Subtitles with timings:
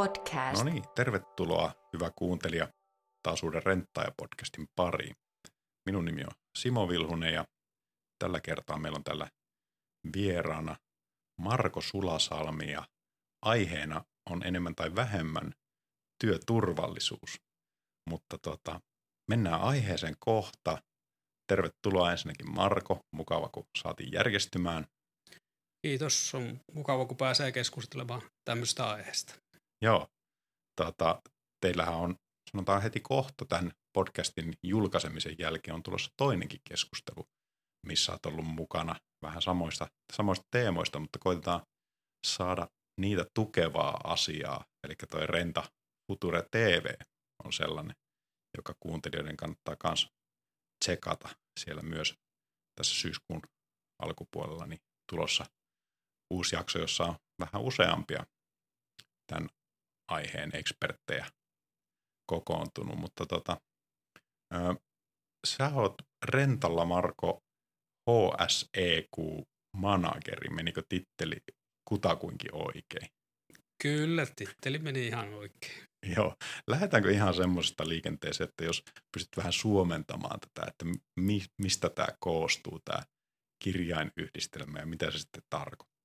[0.00, 0.64] podcast.
[0.64, 2.68] No niin, tervetuloa hyvä kuuntelija
[3.22, 5.16] taas uuden Renttaaja-podcastin pariin.
[5.86, 7.44] Minun nimi on Simo Vilhunen ja
[8.18, 9.28] tällä kertaa meillä on tällä
[10.16, 10.76] vieraana
[11.40, 12.88] Marko Sulasalmi ja
[13.42, 15.52] aiheena on enemmän tai vähemmän
[16.24, 17.40] työturvallisuus.
[18.10, 18.80] Mutta tota,
[19.30, 20.82] mennään aiheeseen kohta.
[21.46, 24.86] Tervetuloa ensinnäkin Marko, mukava kun saatiin järjestymään.
[25.86, 29.49] Kiitos, on mukava kun pääsee keskustelemaan tämmöistä aiheesta.
[29.82, 30.08] Joo,
[30.76, 31.22] tota,
[31.60, 32.14] teillähän on,
[32.50, 37.28] sanotaan heti kohta tämän podcastin julkaisemisen jälkeen on tulossa toinenkin keskustelu,
[37.86, 41.62] missä olet ollut mukana vähän samoista, samoista teemoista, mutta koitetaan
[42.26, 42.68] saada
[43.00, 44.64] niitä tukevaa asiaa.
[44.84, 45.62] Eli toi Renta
[46.06, 46.94] Future TV
[47.44, 47.96] on sellainen,
[48.56, 50.08] joka kuuntelijoiden kannattaa myös
[50.84, 51.28] tsekata
[51.60, 52.14] siellä myös
[52.78, 53.42] tässä syyskuun
[54.02, 55.44] alkupuolella niin tulossa
[56.30, 58.26] uusi jakso, jossa on vähän useampia
[59.26, 59.48] tämän
[60.10, 61.26] aiheen eksperttejä
[62.26, 63.60] kokoontunut, mutta tota,
[64.54, 64.58] ö,
[65.46, 65.94] sä oot
[66.24, 67.42] rentalla Marko
[68.10, 71.36] HSEQ-manageri, menikö titteli
[71.88, 73.10] kutakuinkin oikein?
[73.82, 75.90] Kyllä, titteli meni ihan oikein.
[76.16, 76.34] Joo.
[76.66, 80.84] Lähdetäänkö ihan semmoisesta liikenteeseen, että jos pystyt vähän suomentamaan tätä, että
[81.20, 83.02] mi, mistä tämä koostuu, tämä
[83.64, 85.99] kirjainyhdistelmä ja mitä se sitten tarkoittaa?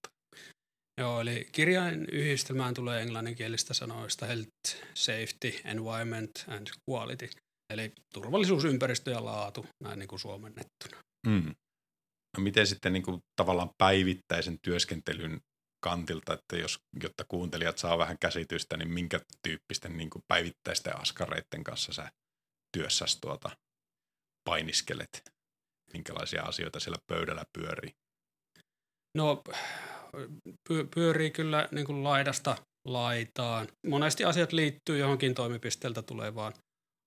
[1.01, 7.29] Joo, eli kirjain yhdistelmään tulee englanninkielistä sanoista health, safety, environment and quality.
[7.73, 11.03] Eli turvallisuusympäristö ja laatu, näin niin kuin suomennettuna.
[11.27, 11.55] Mm.
[12.38, 15.39] No miten sitten niin kuin tavallaan päivittäisen työskentelyn
[15.83, 21.63] kantilta, että jos, jotta kuuntelijat saa vähän käsitystä, niin minkä tyyppisten niin kuin päivittäisten askareiden
[21.63, 22.09] kanssa sä
[22.77, 23.49] työssäsi tuota
[24.49, 25.21] painiskelet?
[25.93, 27.91] Minkälaisia asioita siellä pöydällä pyörii?
[29.17, 29.43] No
[30.95, 32.57] pyörii kyllä niin kuin laidasta
[32.88, 33.67] laitaan.
[33.88, 36.53] Monesti asiat liittyy johonkin toimipisteeltä tulevaan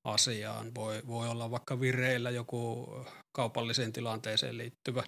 [0.06, 0.74] asiaan.
[0.74, 2.88] Voi, voi olla vaikka vireillä joku
[3.36, 5.04] kaupalliseen tilanteeseen liittyvä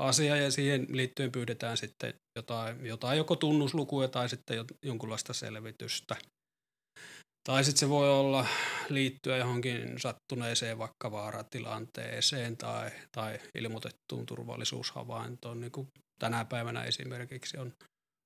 [0.00, 6.16] asia ja siihen liittyen pyydetään sitten jotain, jotain joko tunnuslukuja tai sitten jonkunlaista selvitystä.
[7.48, 8.46] Tai sitten se voi olla
[8.88, 17.72] liittyä johonkin sattuneeseen vaikka vaaratilanteeseen tai, tai ilmoitettuun turvallisuushavaintoon, niin kuin tänä päivänä esimerkiksi on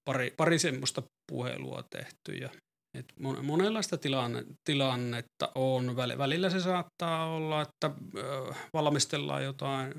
[0.05, 2.51] pari, pari semmoista puhelua tehty ja
[2.99, 3.07] et
[3.43, 5.97] monenlaista tilanne, tilannetta on.
[5.97, 7.91] Välillä se saattaa olla, että
[8.75, 9.93] valmistellaan jotain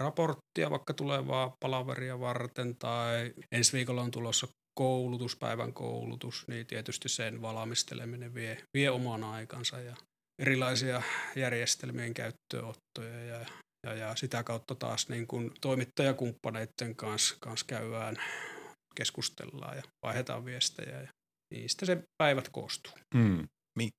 [0.00, 7.08] raporttia vaikka tulevaa palaveria varten tai ensi viikolla on tulossa koulutus, päivän koulutus, niin tietysti
[7.08, 9.96] sen valmisteleminen vie, vie oman aikansa ja
[10.42, 11.02] erilaisia
[11.36, 13.46] järjestelmien käyttöönottoja ja
[13.86, 18.16] ja, ja sitä kautta taas niin kuin toimittajakumppaneiden kanssa, kanssa käydään,
[18.94, 21.08] keskustellaan ja vaihdetaan viestejä ja
[21.54, 22.92] niistä se päivät koostuu.
[23.14, 23.48] Hmm.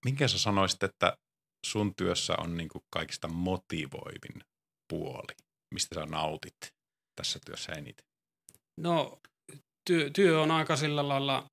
[0.05, 1.13] Minkä sä sanoisit, että
[1.65, 4.41] sun työssä on niin kuin kaikista motivoivin
[4.89, 5.33] puoli?
[5.73, 6.57] Mistä sä nautit
[7.15, 8.05] tässä työssä eniten?
[8.81, 9.19] No
[9.89, 11.45] työ, työ on aika sillä lailla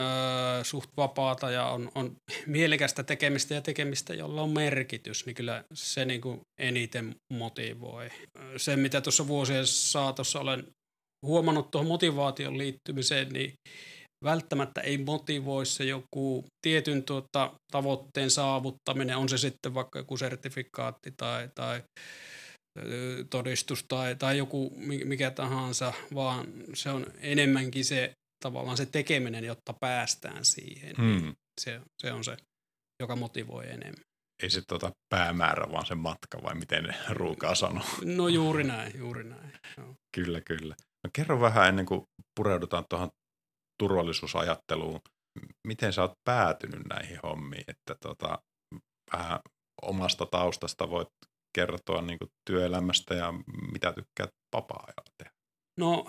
[0.00, 2.16] öö, suht vapaata ja on, on
[2.46, 8.10] mielekästä tekemistä ja tekemistä, jolla on merkitys, niin kyllä se niin kuin eniten motivoi.
[8.56, 10.66] Se, mitä tuossa vuosien saatossa olen
[11.26, 13.52] huomannut tuohon motivaation liittymiseen, niin
[14.24, 21.10] välttämättä ei motivoi se joku tietyn tuota, tavoitteen saavuttaminen, on se sitten vaikka joku sertifikaatti
[21.16, 21.82] tai, tai
[23.30, 24.72] todistus tai, tai joku
[25.04, 28.12] mikä tahansa, vaan se on enemmänkin se
[28.44, 30.96] tavallaan se tekeminen, jotta päästään siihen.
[30.96, 31.36] Hmm.
[31.60, 32.36] Se, se on se,
[33.00, 34.04] joka motivoi enemmän.
[34.42, 37.86] Ei se tuota päämäärä, vaan se matka, vai miten ruukaa sanoa?
[38.04, 39.52] No juuri näin, juuri näin.
[39.76, 39.94] No.
[40.16, 40.74] Kyllä, kyllä.
[41.04, 42.02] No kerro vähän ennen kuin
[42.36, 43.10] pureudutaan tuohon
[43.82, 45.00] turvallisuusajatteluun.
[45.66, 48.38] Miten sä oot päätynyt näihin hommiin, että tota,
[49.12, 49.40] vähän
[49.82, 51.08] omasta taustasta voit
[51.54, 52.18] kertoa niin
[52.50, 53.34] työelämästä ja
[53.72, 55.32] mitä tykkäät vapaa-ajalla tehdä?
[55.80, 56.06] No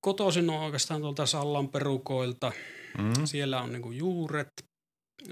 [0.00, 2.52] kotoisin on oikeastaan tuolta Sallan perukoilta.
[2.98, 3.26] Mm.
[3.26, 4.48] Siellä on niinku juuret,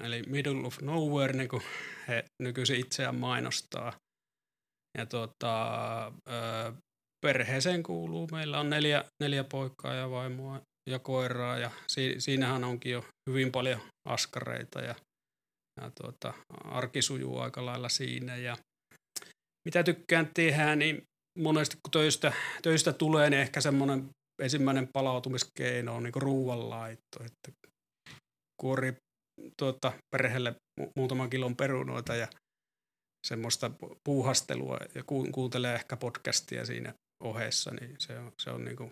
[0.03, 1.63] eli middle of nowhere, niin kuin
[2.09, 3.93] he nykyisin itseään mainostaa.
[4.99, 6.13] Ja tuota,
[7.27, 10.61] perheeseen kuuluu, meillä on neljä, neljä poikaa ja vaimoa
[10.91, 14.95] ja koiraa ja si, siinähän onkin jo hyvin paljon askareita ja,
[15.81, 16.35] ja tuota,
[16.65, 18.57] arki sujuu aika lailla siinä ja
[19.69, 21.03] mitä tykkään tehdä, niin
[21.39, 22.33] monesti kun töistä,
[22.63, 24.09] töistä tulee, niin ehkä semmoinen
[24.43, 27.69] ensimmäinen palautumiskeino on niin ruuanlaitto, että
[28.63, 28.97] kuori
[29.59, 32.29] tuota, perheelle mu- muutaman kilon perunoita ja
[33.27, 33.71] semmoista
[34.05, 36.95] puuhastelua ja ku- kuuntelee ehkä podcastia siinä
[37.25, 38.91] ohessa, niin se on, se on niin kuin,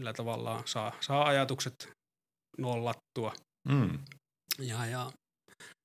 [0.00, 1.90] millä tavallaan saa, saa ajatukset
[2.58, 3.32] nollattua
[3.68, 3.98] Mm.
[4.58, 5.12] Ja, ja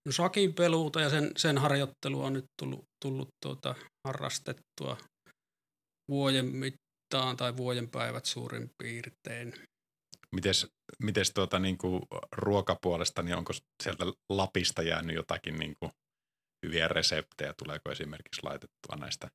[0.05, 3.75] no sakin peluuta ja sen, sen harjoittelu on nyt tullut, tullut tuota,
[4.07, 4.97] harrastettua
[6.11, 6.45] vuoden
[7.11, 9.53] mittaan tai vuoden päivät suurin piirtein.
[10.31, 10.67] Mites,
[11.03, 13.53] mites tuota, niin kuin ruokapuolesta, niin onko
[13.83, 15.91] sieltä Lapista jäänyt jotakin niin kuin
[16.65, 17.53] hyviä reseptejä?
[17.63, 19.27] Tuleeko esimerkiksi laitettua näistä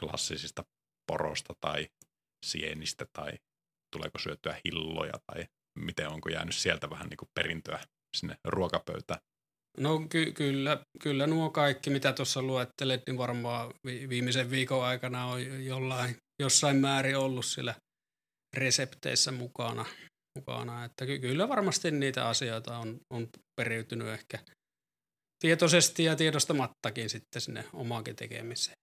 [0.00, 0.64] klassisista
[1.06, 1.88] porosta tai
[2.46, 3.32] sienistä tai
[3.92, 5.46] tuleeko syötyä hilloja tai
[5.78, 7.84] miten onko jäänyt sieltä vähän niin kuin perintöä
[8.16, 9.20] sinne ruokapöytään?
[9.78, 15.26] No ky- kyllä, kyllä nuo kaikki, mitä tuossa luettelet, niin varmaan vi- viimeisen viikon aikana
[15.26, 17.74] on jollain, jossain määrin ollut siellä
[18.56, 19.86] resepteissä mukana.
[20.38, 20.84] mukana.
[20.84, 23.28] Että ky- kyllä varmasti niitä asioita on, on
[23.60, 24.38] periytynyt ehkä
[25.42, 28.76] tietoisesti ja tiedostamattakin sitten sinne omaankin tekemiseen.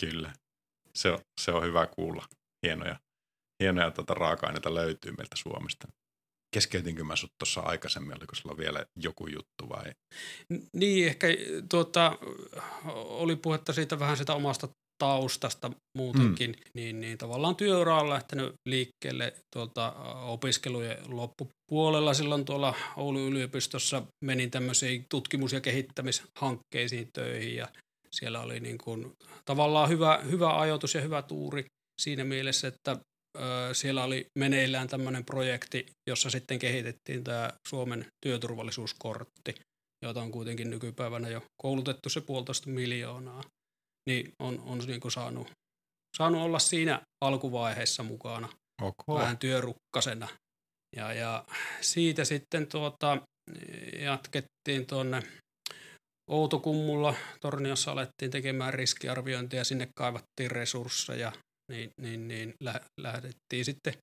[0.00, 0.32] Kyllä,
[0.94, 2.26] se on, se on hyvä kuulla.
[2.66, 3.00] Hienoja,
[3.62, 5.88] hienoja tuota raaka-aineita löytyy meiltä Suomesta.
[6.54, 9.92] Keskeytinkö mä sut tuossa aikaisemmin, oliko sulla vielä joku juttu vai?
[10.76, 11.26] Niin, ehkä
[11.70, 12.18] tuota,
[12.94, 14.68] oli puhetta siitä vähän sitä omasta
[15.00, 16.70] taustasta muutenkin, mm.
[16.74, 19.92] niin, niin tavallaan työura on lähtenyt liikkeelle tuolta
[20.22, 22.14] opiskelujen loppupuolella.
[22.14, 27.68] Silloin tuolla Oulun yliopistossa menin tämmöisiin tutkimus- ja kehittämishankkeisiin töihin ja
[28.10, 29.12] siellä oli niin kuin,
[29.44, 31.64] tavallaan hyvä, hyvä ajoitus ja hyvä tuuri
[32.00, 32.96] siinä mielessä, että
[33.38, 33.40] ö,
[33.72, 39.54] siellä oli meneillään tämmöinen projekti, jossa sitten kehitettiin tämä Suomen työturvallisuuskortti,
[40.04, 43.42] jota on kuitenkin nykypäivänä jo koulutettu se puolitoista miljoonaa
[44.10, 45.50] niin on, on niin kuin saanut,
[46.16, 48.48] saanut olla siinä alkuvaiheessa mukana
[48.82, 49.14] okay.
[49.14, 50.28] vähän työrukkasena.
[50.96, 51.44] Ja, ja
[51.80, 53.18] siitä sitten tuota,
[53.98, 55.22] jatkettiin tuonne
[56.30, 61.32] Outokummulla Torniossa alettiin tekemään riskiarviointia, sinne kaivattiin resursseja,
[61.72, 63.94] niin, niin, niin lä- lähdettiin sitten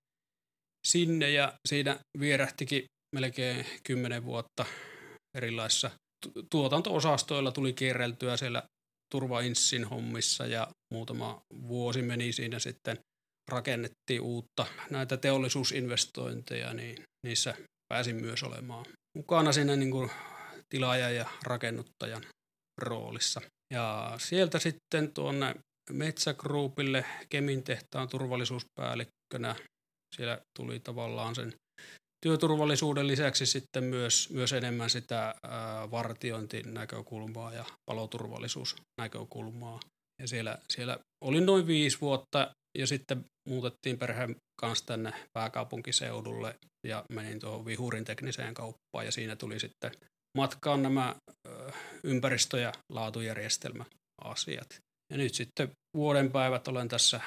[0.87, 2.83] sinne ja siinä vierähtikin
[3.15, 4.65] melkein kymmenen vuotta
[5.37, 5.91] erilaisissa
[6.51, 8.63] tuotanto-osastoilla tuli kierreltyä siellä
[9.11, 12.99] turvainssin hommissa ja muutama vuosi meni siinä sitten
[13.51, 17.55] rakennettiin uutta näitä teollisuusinvestointeja, niin niissä
[17.93, 18.85] pääsin myös olemaan
[19.17, 20.11] mukana siinä niin kuin
[20.69, 22.23] tilaajan ja rakennuttajan
[22.77, 23.41] roolissa.
[23.73, 25.55] Ja sieltä sitten tuonne
[25.91, 29.55] Metsä Groupille Kemin tehtaan turvallisuuspäällikkönä.
[30.15, 31.53] Siellä tuli tavallaan sen
[32.27, 35.35] työturvallisuuden lisäksi sitten myös, myös enemmän sitä
[35.91, 39.79] vartiointinäkökulmaa ja paloturvallisuusnäkökulmaa.
[40.21, 46.55] Ja siellä, siellä olin noin viisi vuotta ja sitten muutettiin perheen kanssa tänne pääkaupunkiseudulle
[46.87, 49.91] ja menin tuohon Vihurin tekniseen kauppaan ja siinä tuli sitten
[50.37, 51.15] matkaan nämä
[52.03, 54.77] ympäristö- ja laatujärjestelmäasiat.
[55.11, 57.21] Ja nyt sitten vuoden päivät olen tässä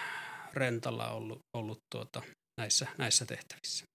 [0.54, 2.22] rentalla ollut, ollut tuota,
[2.60, 3.89] näissä, näissä tehtävissä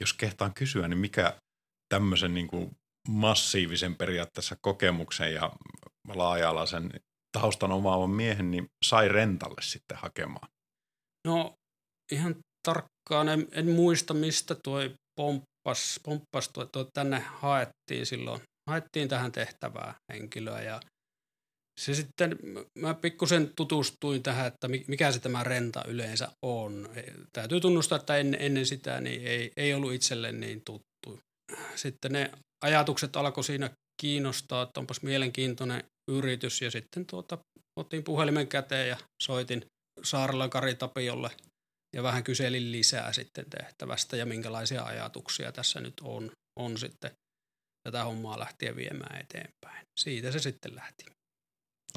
[0.00, 1.36] jos kehtaan kysyä, niin mikä
[1.88, 2.70] tämmöisen niin kuin
[3.08, 5.52] massiivisen periaatteessa kokemuksen ja
[6.08, 6.90] laaja-alaisen
[7.38, 10.48] taustan omaavan miehen niin sai rentalle sitten hakemaan?
[11.26, 11.54] No
[12.12, 12.36] ihan
[12.68, 14.78] tarkkaan en, en muista, mistä tuo
[15.20, 18.42] pomppas, pomppas tuo, tuo tänne haettiin silloin.
[18.70, 20.80] Haettiin tähän tehtävää henkilöä ja
[21.80, 22.38] se sitten,
[22.78, 26.88] mä pikkusen tutustuin tähän, että mikä se tämä renta yleensä on.
[26.94, 27.02] E,
[27.32, 31.20] täytyy tunnustaa, että ennen, ennen sitä niin ei, ei ollut itselle niin tuttu.
[31.74, 32.30] Sitten ne
[32.64, 37.38] ajatukset alkoi siinä kiinnostaa, että onpas mielenkiintoinen yritys ja sitten tuota,
[37.80, 39.66] otin puhelimen käteen ja soitin
[40.02, 41.30] Saarella Kari Tapiolle
[41.96, 47.10] ja vähän kyselin lisää sitten tehtävästä ja minkälaisia ajatuksia tässä nyt on, on sitten
[47.88, 49.86] tätä hommaa lähtien viemään eteenpäin.
[50.00, 51.04] Siitä se sitten lähti.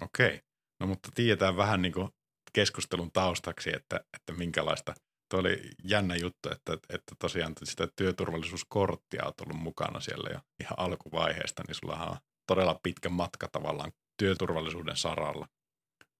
[0.01, 0.42] Okei.
[0.80, 2.10] No mutta tiedetään vähän niin kuin
[2.54, 4.94] keskustelun taustaksi, että, että minkälaista.
[5.32, 10.80] Tuo oli jännä juttu, että, että tosiaan sitä työturvallisuuskorttia on ollut mukana siellä jo ihan
[10.80, 15.48] alkuvaiheesta, niin sulla on todella pitkä matka tavallaan työturvallisuuden saralla.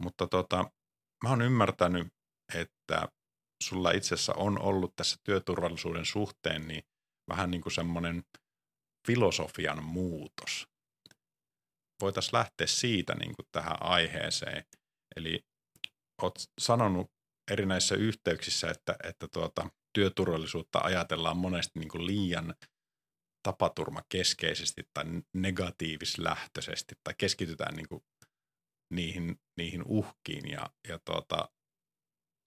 [0.03, 0.72] Mutta tota,
[1.24, 2.07] mä oon ymmärtänyt,
[2.53, 3.07] että
[3.63, 6.84] sulla itse asiassa on ollut tässä työturvallisuuden suhteen niin
[7.29, 8.24] vähän niin kuin semmoinen
[9.07, 10.67] filosofian muutos
[12.01, 14.63] voitaisiin lähteä siitä niin kuin tähän aiheeseen.
[15.15, 15.45] Eli
[16.21, 17.11] olet sanonut
[17.51, 22.55] erinäisissä yhteyksissä, että, että tuota, työturvallisuutta ajatellaan monesti niin kuin liian
[23.43, 28.03] tapaturmakeskeisesti tai negatiivislähtöisesti tai keskitytään niin kuin
[28.93, 31.49] niihin, niihin uhkiin ja, ja tuota,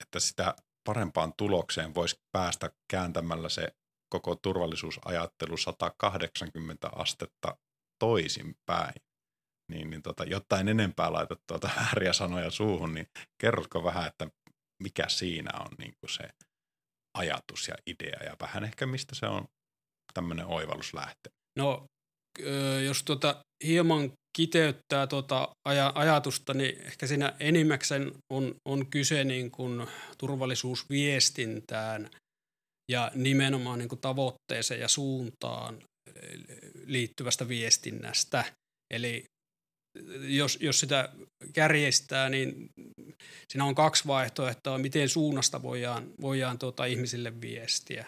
[0.03, 3.67] että sitä parempaan tulokseen voisi päästä kääntämällä se
[4.09, 7.57] koko turvallisuusajattelu 180 astetta
[7.99, 8.93] toisinpäin
[9.71, 13.07] niin, niin tota, jotta en enempää laita tuota vääriä sanoja suuhun, niin
[13.41, 14.27] kerrotko vähän, että
[14.83, 16.29] mikä siinä on niin kuin se
[17.17, 19.45] ajatus ja idea ja vähän ehkä mistä se on
[20.13, 21.35] tämmöinen oivallus lähtenyt?
[21.57, 21.85] No,
[22.85, 29.51] jos tuota hieman kiteyttää tuota aj- ajatusta, niin ehkä siinä enimmäkseen on, on kyse niin
[29.51, 29.87] kuin
[30.17, 32.09] turvallisuusviestintään
[32.91, 35.83] ja nimenomaan niin kuin tavoitteeseen ja suuntaan
[36.85, 38.45] liittyvästä viestinnästä.
[38.93, 39.23] Eli
[40.21, 41.09] jos, jos sitä
[41.53, 42.69] kärjestää, niin
[43.49, 48.05] siinä on kaksi vaihtoehtoa, miten suunnasta voidaan, voidaan tuota ihmisille viestiä.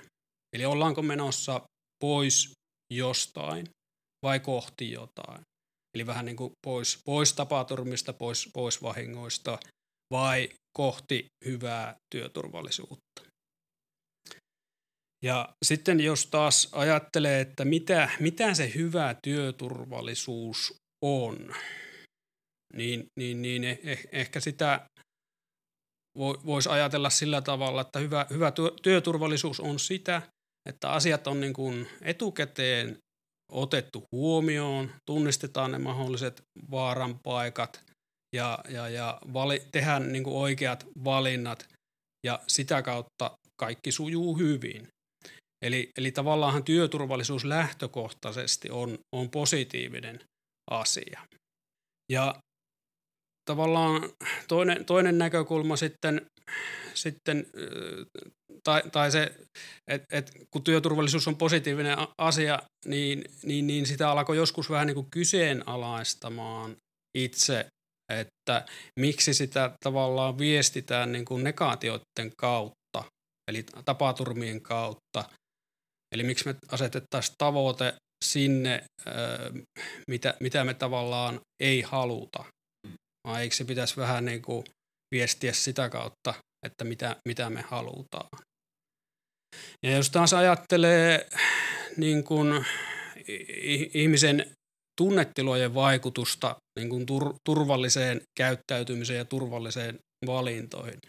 [0.56, 1.62] Eli ollaanko menossa
[2.04, 2.52] pois
[2.94, 3.70] jostain
[4.26, 5.42] vai kohti jotain.
[5.96, 9.60] Eli vähän niin kuin pois, pois tapaturmista, pois, pois vahingoista
[10.14, 13.24] vai kohti hyvää työturvallisuutta.
[15.24, 21.56] Ja sitten jos taas ajattelee, että mitä, mitä se hyvä työturvallisuus on,
[22.74, 24.86] niin, niin, niin eh, ehkä sitä
[26.18, 30.22] voisi ajatella sillä tavalla, että hyvä, hyvä työturvallisuus on sitä,
[30.70, 32.98] että asiat on niin kuin etukäteen
[33.52, 36.42] otettu huomioon, tunnistetaan ne mahdolliset
[36.72, 37.82] vaaran paikat
[38.36, 41.68] ja, ja, ja vali, tehdään niin kuin oikeat valinnat
[42.26, 44.88] ja sitä kautta kaikki sujuu hyvin.
[45.66, 50.20] Eli, eli tavallaan työturvallisuus lähtökohtaisesti on, on positiivinen
[50.72, 51.22] asia.
[52.12, 52.36] Ja
[53.46, 54.10] tavallaan
[54.48, 56.26] toinen, toinen näkökulma sitten,
[56.94, 57.48] sitten
[58.64, 59.36] tai, tai se,
[59.88, 64.96] että et, kun työturvallisuus on positiivinen asia, niin, niin, niin sitä alkoi joskus vähän niin
[64.96, 66.76] kuin kyseenalaistamaan
[67.18, 67.68] itse,
[68.12, 68.66] että
[69.00, 73.04] miksi sitä tavallaan viestitään niin kuin negaatioiden kautta,
[73.48, 75.30] eli tapaturmien kautta.
[76.16, 77.94] Eli miksi me asetettaisiin tavoite
[78.24, 78.84] sinne,
[80.08, 82.46] mitä, mitä me tavallaan ei haluta.
[83.28, 84.64] Vai eikö se pitäisi vähän niin kuin
[85.16, 86.34] viestiä sitä kautta,
[86.66, 88.30] että mitä, mitä me halutaan.
[89.86, 91.30] Ja jos taas ajattelee
[91.98, 92.66] niin kuin
[93.94, 94.52] ihmisen
[95.02, 101.00] tunnetilojen vaikutusta niin kuin tur, turvalliseen käyttäytymiseen ja turvalliseen valintoihin,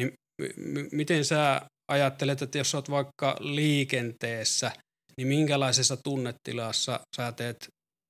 [0.00, 4.72] niin m- miten sä ajattelet, että jos olet vaikka liikenteessä,
[5.18, 7.68] niin minkälaisessa tunnetilassa sä teet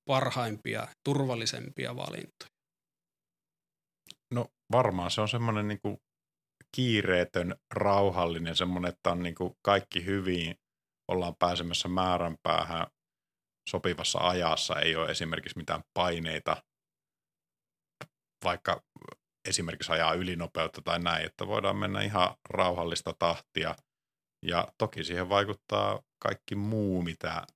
[0.08, 2.48] parhaimpia, turvallisempia valintoja?
[4.34, 5.98] No varmaan se on semmoinen niin kuin
[6.76, 10.54] kiireetön, rauhallinen, semmoinen, että on niin kuin kaikki hyvin,
[11.10, 12.86] ollaan pääsemässä määränpäähän
[13.68, 16.62] sopivassa ajassa, ei ole esimerkiksi mitään paineita,
[18.44, 18.82] vaikka
[19.48, 23.74] esimerkiksi ajaa ylinopeutta tai näin, että voidaan mennä ihan rauhallista tahtia.
[24.44, 27.46] Ja toki siihen vaikuttaa kaikki muu, mitä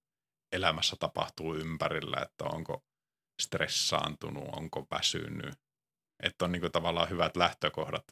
[0.53, 2.81] elämässä tapahtuu ympärillä, että onko
[3.43, 5.55] stressaantunut, onko väsynyt.
[6.23, 8.05] Että on niin kuin tavallaan hyvät lähtökohdat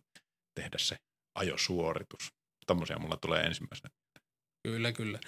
[0.60, 0.96] tehdä se
[1.38, 2.28] ajosuoritus.
[2.66, 3.90] Tämmöisiä mulla tulee ensimmäisenä.
[4.68, 5.18] Kyllä, kyllä.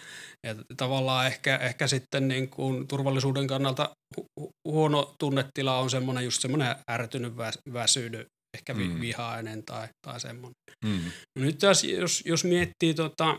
[0.47, 6.43] Ja tavallaan ehkä, ehkä sitten niin kuin turvallisuuden kannalta hu- huono tunnetila on semmoinen just
[6.43, 7.33] semmoinen ärtynyt,
[7.73, 8.27] väsynyt,
[8.57, 9.01] ehkä mm.
[9.01, 10.55] vihainen tai, tai semmoinen.
[10.85, 11.13] Mm.
[11.39, 13.39] No nyt taas, jos, jos miettii tota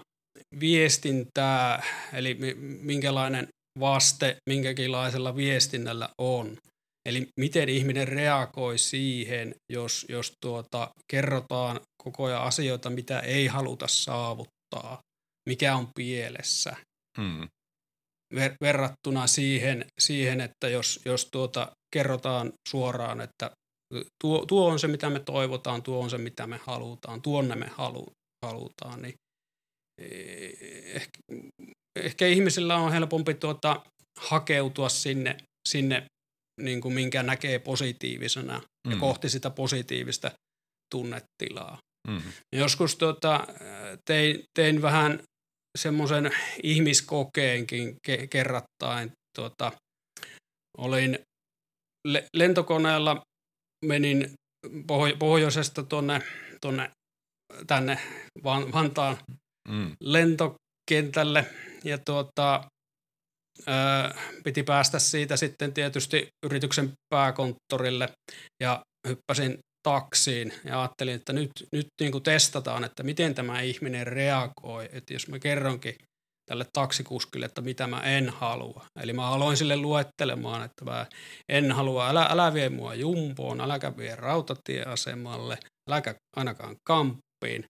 [0.59, 1.83] viestintää,
[2.13, 2.37] eli
[2.81, 3.47] minkälainen
[3.79, 6.57] vaste minkäkinlaisella viestinnällä on,
[7.05, 13.87] Eli miten ihminen reagoi siihen, jos, jos tuota, kerrotaan koko ajan asioita, mitä ei haluta
[13.87, 14.99] saavuttaa,
[15.49, 16.75] mikä on pielessä.
[17.21, 17.47] Hmm.
[18.35, 23.51] Ver, verrattuna siihen, siihen, että jos, jos tuota, kerrotaan suoraan, että
[24.23, 27.67] tuo, tuo on se, mitä me toivotaan, tuo on se, mitä me halutaan, tuonne me
[27.67, 28.05] halu,
[28.45, 29.13] halutaan, niin
[30.93, 31.19] ehkä,
[31.95, 33.83] ehkä ihmisillä on helpompi tuota,
[34.19, 35.37] hakeutua sinne,
[35.69, 36.05] sinne
[36.61, 38.91] niin kuin minkä näkee positiivisena mm.
[38.91, 40.31] ja kohti sitä positiivista
[40.91, 41.77] tunnetilaa.
[42.07, 42.21] Mm.
[42.55, 43.47] Joskus tota,
[44.05, 45.23] tein, tein vähän
[45.77, 46.31] semmoisen
[46.63, 49.11] ihmiskokeenkin ke- kerrattain.
[49.37, 49.71] Tota,
[50.77, 51.19] olin
[52.07, 53.21] le- lentokoneella,
[53.85, 54.33] menin
[54.67, 56.21] poh- pohjoisesta tuonne,
[56.61, 56.91] tonne,
[57.67, 57.97] tänne
[58.43, 59.17] Van- Vantaan
[59.69, 59.91] mm.
[59.99, 61.45] lentokentälle
[61.83, 62.63] ja tuota,
[64.43, 68.09] piti päästä siitä sitten tietysti yrityksen pääkonttorille
[68.63, 74.07] ja hyppäsin taksiin ja ajattelin, että nyt, nyt niin kuin testataan, että miten tämä ihminen
[74.07, 75.95] reagoi, että jos mä kerronkin
[76.49, 78.85] tälle taksikuskille, että mitä mä en halua.
[78.99, 81.05] Eli mä aloin sille luettelemaan, että mä
[81.49, 85.57] en halua, älä, älä vie mua jumpoon, äläkä vie rautatieasemalle,
[85.89, 87.65] äläkä ainakaan kamppiin.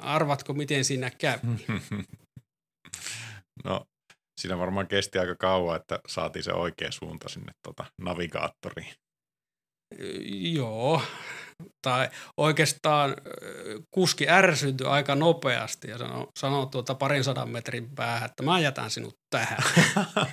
[0.00, 1.40] Arvatko, miten siinä kävi?
[3.64, 3.86] No
[4.40, 8.94] siinä varmaan kesti aika kauan, että saatiin se oikea suunta sinne tota, navigaattoriin.
[10.54, 11.02] Joo,
[11.82, 13.16] tota, oikeastaan
[13.94, 18.90] kuski ärsyntyi aika nopeasti ja sanoi, sanoi tuota parin sadan metrin päähän, että mä jätän
[18.90, 19.58] sinut tähän.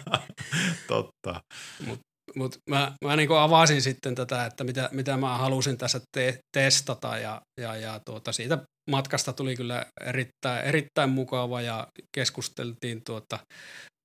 [0.88, 1.42] Totta.
[1.86, 2.04] Mutta
[2.36, 7.18] mut mä, mä niin avasin sitten tätä, että mitä, mitä mä halusin tässä te- testata
[7.18, 8.58] ja, ja, ja tuota, siitä
[8.90, 13.40] matkasta tuli kyllä erittäin, erittäin mukava ja keskusteltiin tuota,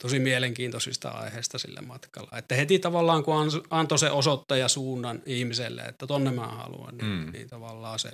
[0.02, 2.38] tosi mielenkiintoisista aiheista sillä matkalla.
[2.38, 3.34] Että heti tavallaan kun
[3.70, 7.32] antoi se osoittaja suunnan ihmiselle, että tonne mä haluan, niin, mm.
[7.32, 8.10] niin tavallaan se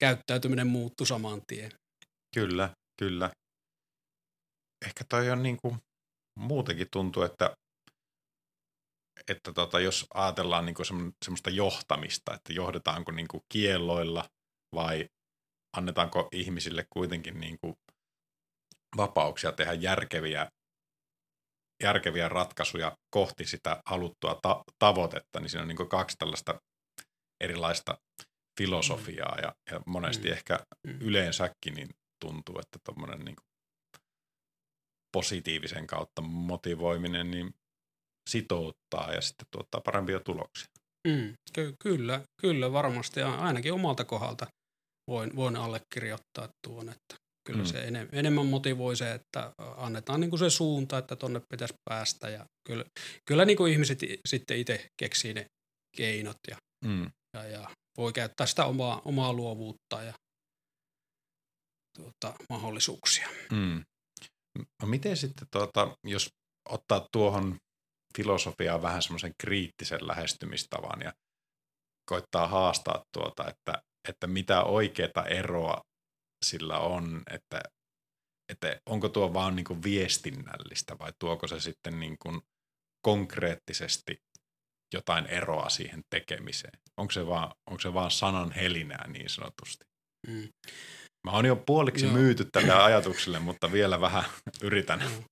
[0.00, 1.70] käyttäytyminen muuttui saman tien.
[2.34, 2.70] Kyllä,
[3.00, 3.30] kyllä.
[4.86, 5.76] Ehkä toi on niin kuin,
[6.38, 7.54] muutenkin tuntuu, että,
[9.30, 10.86] että tota, jos ajatellaan niin kuin
[11.24, 14.24] semmoista johtamista, että johdetaanko niin kuin kielloilla
[14.74, 15.06] vai
[15.76, 17.74] annetaanko ihmisille kuitenkin niin kuin
[18.96, 20.48] vapauksia tehdä järkeviä,
[21.82, 26.60] järkeviä ratkaisuja kohti sitä haluttua ta- tavoitetta, niin siinä on niin kaksi tällaista
[27.40, 27.98] erilaista
[28.58, 30.32] filosofiaa ja, ja monesti mm.
[30.32, 30.98] ehkä mm.
[31.00, 31.88] yleensäkin niin
[32.20, 33.36] tuntuu, että tuommoinen niin
[35.12, 37.54] positiivisen kautta motivoiminen niin
[38.30, 40.66] sitouttaa ja sitten tuottaa parempia tuloksia.
[41.08, 43.22] Mm, ky- kyllä, kyllä varmasti.
[43.22, 44.46] Ainakin omalta kohdalta
[45.08, 47.66] voin, voin allekirjoittaa tuon, että kyllä mm.
[47.66, 52.28] se enem, enemmän motivoi se, että annetaan niin kuin se suunta, että tonne pitäisi päästä
[52.28, 52.84] ja kyllä,
[53.28, 53.98] kyllä niin kuin ihmiset
[54.28, 55.46] sitten itse keksii ne
[55.96, 57.10] keinot ja, mm.
[57.36, 60.14] ja, ja voi käyttää sitä omaa, omaa luovuutta ja
[61.96, 63.28] tuota, mahdollisuuksia.
[63.52, 63.84] Mm.
[64.82, 66.28] No miten sitten, tuota, jos
[66.68, 67.56] ottaa tuohon
[68.16, 71.12] filosofiaan vähän semmoisen kriittisen lähestymistavan ja
[72.10, 75.80] koittaa haastaa tuota, että, että mitä oikeaa eroa
[76.44, 77.62] sillä on, että,
[78.52, 82.40] että onko tuo vaan niin kuin viestinnällistä vai tuoko se sitten niin kuin
[83.06, 84.16] konkreettisesti
[84.94, 86.78] jotain eroa siihen tekemiseen?
[87.00, 89.84] Onko se vaan, onko se vaan sanan helinää niin sanotusti?
[90.26, 90.48] Mm.
[91.26, 92.14] Mä oon jo puoliksi Joo.
[92.14, 94.24] myyty tälle ajatukselle, mutta vielä vähän
[94.62, 95.00] yritän.
[95.00, 95.22] Joo.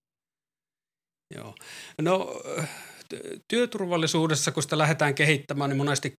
[1.34, 1.54] Joo.
[2.00, 2.42] No
[3.48, 6.14] työturvallisuudessa, kun sitä lähdetään kehittämään, niin monesti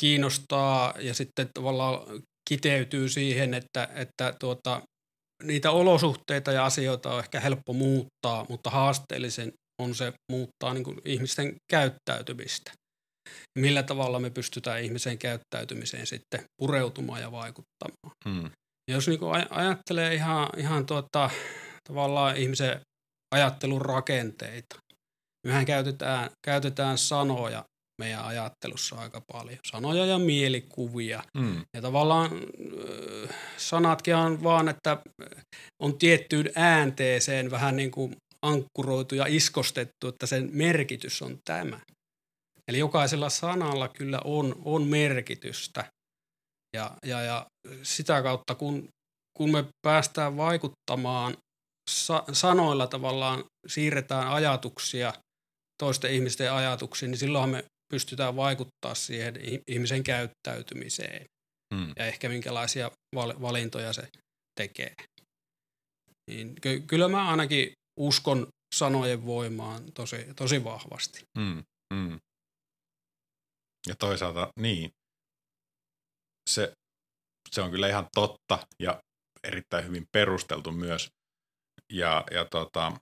[0.00, 4.82] kiinnostaa ja sitten tavallaan kiteytyy siihen, että, että tuota,
[5.42, 10.98] niitä olosuhteita ja asioita on ehkä helppo muuttaa, mutta haasteellisen on se muuttaa niin kuin
[11.04, 12.72] ihmisten käyttäytymistä.
[13.58, 18.16] Millä tavalla me pystytään ihmisen käyttäytymiseen sitten pureutumaan ja vaikuttamaan.
[18.28, 18.50] Hmm.
[18.90, 21.30] Ja jos niin kuin ajattelee ihan, ihan tuota,
[21.88, 22.80] tavallaan ihmisen
[23.34, 24.76] ajattelun rakenteita,
[25.46, 27.64] mehän käytetään, käytetään sanoja
[28.00, 29.58] meidän ajattelussa aika paljon.
[29.70, 31.22] Sanoja ja mielikuvia.
[31.36, 31.64] Mm.
[31.76, 32.30] Ja tavallaan
[33.56, 35.02] sanatkin on vaan, että
[35.82, 41.80] on tiettyyn äänteeseen vähän niin kuin ankkuroitu ja iskostettu, että sen merkitys on tämä.
[42.68, 45.84] Eli jokaisella sanalla kyllä on, on merkitystä.
[46.76, 47.46] Ja, ja, ja
[47.82, 48.88] sitä kautta, kun,
[49.36, 51.36] kun me päästään vaikuttamaan
[51.90, 55.12] sa- sanoilla tavallaan, siirretään ajatuksia
[55.82, 59.34] toisten ihmisten ajatuksiin, niin silloin me pystytään vaikuttaa siihen
[59.66, 61.26] ihmisen käyttäytymiseen
[61.74, 61.92] hmm.
[61.96, 64.08] ja ehkä minkälaisia valintoja se
[64.60, 64.94] tekee.
[66.30, 71.22] Niin ky- kyllä mä ainakin uskon sanojen voimaan tosi, tosi vahvasti.
[71.38, 71.64] Hmm.
[71.94, 72.20] Hmm.
[73.88, 74.90] Ja toisaalta niin,
[76.50, 76.72] se,
[77.50, 79.00] se on kyllä ihan totta ja
[79.44, 81.08] erittäin hyvin perusteltu myös.
[81.92, 82.92] Ja, ja tota,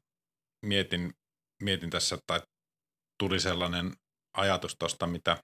[0.66, 1.12] mietin,
[1.62, 2.40] mietin tässä, tai
[3.18, 3.92] tuli sellainen
[4.38, 5.42] ajatus tuosta, mitä,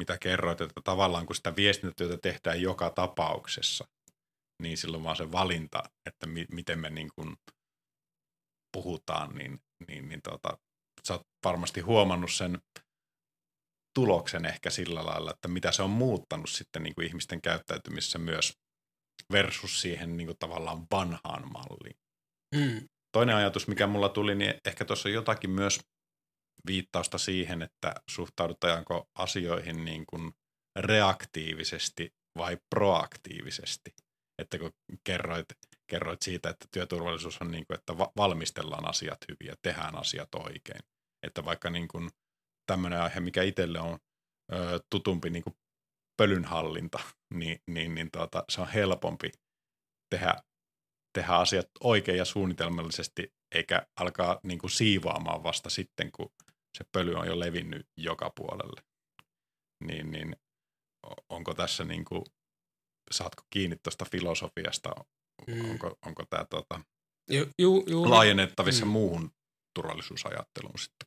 [0.00, 3.84] mitä kerroit, että tavallaan kun sitä viestintätyötä tehdään joka tapauksessa,
[4.62, 7.36] niin silloin vaan se valinta, että mi- miten me niin kuin
[8.72, 10.58] puhutaan, niin, niin, niin tota,
[11.08, 12.58] sä oot varmasti huomannut sen
[13.94, 18.52] tuloksen ehkä sillä lailla, että mitä se on muuttanut sitten niin kuin ihmisten käyttäytymisessä myös
[19.32, 21.96] versus siihen niin kuin tavallaan vanhaan malliin.
[22.54, 22.88] Mm.
[23.12, 25.80] Toinen ajatus, mikä mulla tuli, niin ehkä tuossa on jotakin myös
[26.66, 30.32] viittausta siihen, että suhtaudutaanko asioihin niin kuin
[30.78, 33.94] reaktiivisesti vai proaktiivisesti.
[34.38, 34.72] Että kun
[35.04, 35.46] kerroit,
[35.86, 40.80] kerroit siitä, että työturvallisuus on niin kuin, että valmistellaan asiat hyvin ja tehdään asiat oikein.
[41.26, 42.10] Että vaikka niin kuin
[42.66, 43.98] tämmöinen aihe, mikä itselle on
[44.52, 45.56] ö, tutumpi niin kuin
[46.16, 46.98] pölynhallinta,
[47.34, 49.32] niin, niin, niin tuota, se on helpompi
[50.10, 50.34] tehdä,
[51.18, 56.32] tehdä asiat oikein ja suunnitelmallisesti, eikä alkaa niin kuin siivoamaan vasta sitten, kun
[56.78, 58.82] se pöly on jo levinnyt joka puolelle.
[59.84, 60.36] Niin, niin
[61.28, 62.24] onko tässä niin kuin,
[63.10, 64.94] saatko kiinni tuosta filosofiasta,
[65.46, 65.70] mm.
[65.70, 66.80] onko, onko tämä tuota,
[67.30, 68.90] ju, ju, ju, laajennettavissa mm.
[68.90, 69.30] muuhun
[69.78, 71.02] turvallisuusajatteluun sitten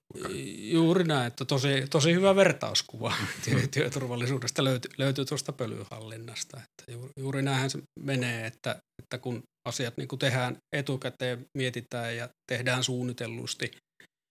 [0.71, 3.13] Juuri näin, että tosi, tosi hyvä vertauskuva
[3.73, 6.57] työturvallisuudesta löytyy, löytyy tuosta pölyhallinnasta.
[6.57, 12.29] Että juuri, juuri näinhän se menee, että, että kun asiat niin tehdään etukäteen, mietitään ja
[12.51, 13.71] tehdään suunnitellusti,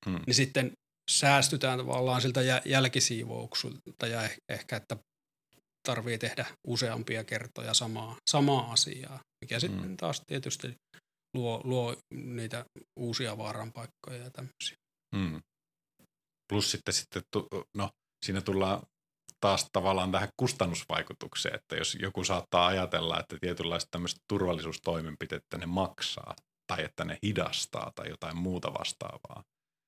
[0.07, 0.21] hmm.
[0.27, 0.73] niin sitten
[1.11, 4.97] säästytään tavallaan siltä jälkisiivouksulta ja ehkä, että
[5.89, 9.97] tarvii tehdä useampia kertoja samaa, samaa asiaa, mikä sitten hmm.
[9.97, 10.75] taas tietysti
[11.35, 12.65] luo, luo niitä
[12.99, 14.77] uusia vaaranpaikkoja ja tämmöisiä.
[15.17, 15.43] Hmm.
[16.53, 17.23] Plus sitten, sitten
[17.77, 17.91] no,
[18.25, 18.83] siinä tullaan
[19.41, 25.67] taas tavallaan tähän kustannusvaikutukseen, että jos joku saattaa ajatella, että tietynlaiset tämmöiset turvallisuustoimenpiteet, että ne
[25.67, 26.35] maksaa
[26.67, 29.43] tai että ne hidastaa tai jotain muuta vastaavaa,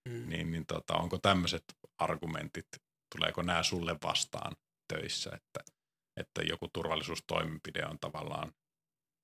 [0.06, 0.28] mm.
[0.28, 1.64] niin, niin tota, onko tämmöiset
[1.98, 2.66] argumentit,
[3.14, 4.52] tuleeko nämä sulle vastaan
[4.92, 5.72] töissä, että,
[6.20, 8.52] että joku turvallisuustoimenpide on tavallaan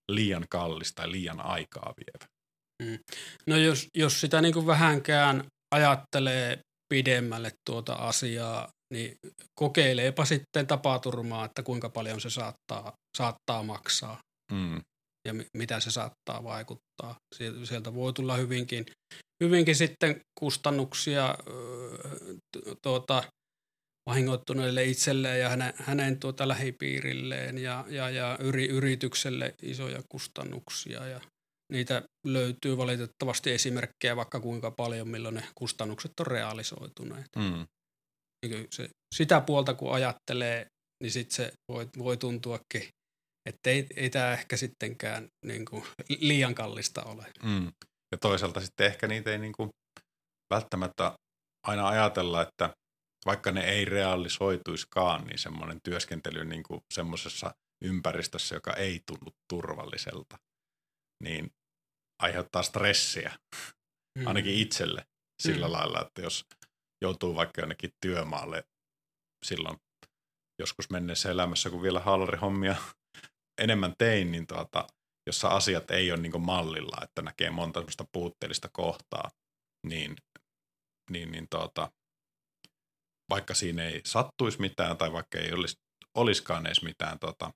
[0.08, 2.32] liian kallis tai liian aikaa vievä?
[2.82, 2.98] Mm.
[3.46, 6.60] No jos, jos sitä niin kuin vähänkään ajattelee
[6.92, 9.16] pidemmälle tuota asiaa, niin
[9.58, 14.18] kokeileepa sitten tapaturmaa, että kuinka paljon se saattaa, saattaa maksaa
[14.52, 14.80] mm.
[15.28, 17.16] ja mi- mitä se saattaa vaikuttaa.
[17.64, 18.86] Sieltä voi tulla hyvinkin,
[19.42, 21.38] hyvinkin sitten kustannuksia
[22.82, 23.24] tuota,
[24.08, 31.20] vahingoittuneille itselleen ja hänen, hänen tuota lähipiirilleen ja, ja, ja yri, yritykselle isoja kustannuksia ja
[31.72, 37.28] niitä löytyy valitettavasti esimerkkejä vaikka kuinka paljon, milloin ne kustannukset on realisoituneet.
[37.36, 37.66] Mm.
[38.70, 40.66] Se, sitä puolta kun ajattelee,
[41.02, 42.88] niin sitten se voi, voi tuntuakin,
[43.48, 45.84] että ei, ei tämä ehkä sittenkään niin kuin,
[46.20, 47.26] liian kallista ole.
[47.42, 47.72] Mm.
[48.12, 49.70] Ja toisaalta sitten ehkä niitä ei niin kuin
[50.50, 51.18] välttämättä
[51.66, 52.76] aina ajatella, että
[53.26, 60.38] vaikka ne ei realisoituiskaan, niin semmoinen työskentely niin kuin semmoisessa ympäristössä, joka ei tunnu turvalliselta,
[61.24, 61.50] niin
[62.22, 63.38] aiheuttaa stressiä,
[64.18, 64.26] mm.
[64.26, 65.06] ainakin itselle
[65.42, 65.72] sillä mm.
[65.72, 66.44] lailla, että jos
[67.02, 68.64] joutuu vaikka jonnekin työmaalle
[69.44, 69.76] silloin
[70.58, 72.76] joskus menneessä elämässä, kun vielä haalarihommia
[73.62, 74.86] enemmän tein, niin tuota,
[75.26, 79.30] jossa asiat ei ole niin mallilla, että näkee monta semmoista puutteellista kohtaa,
[79.86, 80.16] niin,
[81.10, 81.92] niin, niin tuota,
[83.30, 85.76] vaikka siinä ei sattuisi mitään tai vaikka ei olisi,
[86.16, 87.52] olisikaan edes mitään tuota,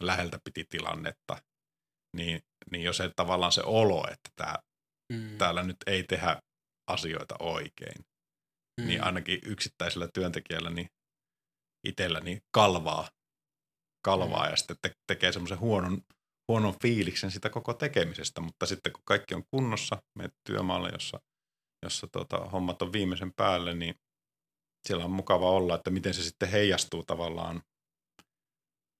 [0.00, 1.36] läheltä piti tilannetta,
[2.16, 4.58] niin, niin jos ei tavallaan se olo, että tää,
[5.12, 5.38] mm.
[5.38, 6.40] täällä nyt ei tehdä
[6.90, 8.04] asioita oikein,
[8.76, 8.86] niin mm.
[8.86, 10.88] niin ainakin yksittäisellä työntekijällä niin
[11.86, 13.08] itsellä niin kalvaa,
[14.04, 14.50] kalvaa mm.
[14.50, 16.02] ja sitten te- tekee semmoisen huonon,
[16.48, 21.20] huonon fiiliksen sitä koko tekemisestä, mutta sitten kun kaikki on kunnossa, menet työmaalle, jossa,
[21.84, 23.94] jossa tota, hommat on viimeisen päälle, niin
[24.88, 27.62] siellä on mukava olla, että miten se sitten heijastuu tavallaan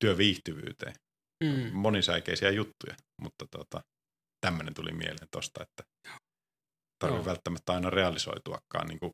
[0.04, 0.94] työviihtyvyyteen.
[1.44, 1.72] Mm.
[1.72, 3.80] Monisäikeisiä juttuja, mutta tota,
[4.46, 5.82] tämmöinen tuli mieleen tuosta, että
[6.98, 9.12] tarvii välttämättä aina realisoituakaan niin kuin,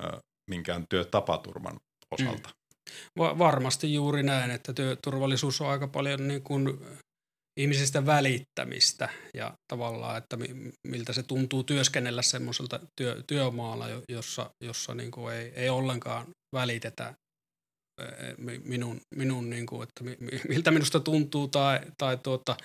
[0.00, 1.80] ö, minkään työtapaturman
[2.10, 2.48] osalta.
[2.48, 2.54] Mm.
[3.18, 6.78] Va- varmasti juuri näin, että työturvallisuus on aika paljon niin kuin
[7.60, 10.36] ihmisistä välittämistä ja tavallaan, että
[10.88, 17.14] miltä se tuntuu työskennellä semmoiselta työ, työmaalla, jossa, jossa niin kuin ei, ei ollenkaan välitetä
[18.64, 20.04] minun, minun niin kuin, että
[20.48, 22.56] miltä minusta tuntuu tai, tai tuota,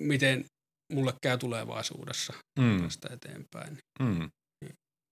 [0.00, 0.44] miten
[0.92, 2.82] mulle käy tulevaisuudessa mm.
[2.82, 3.78] tästä eteenpäin.
[4.00, 4.30] Mm.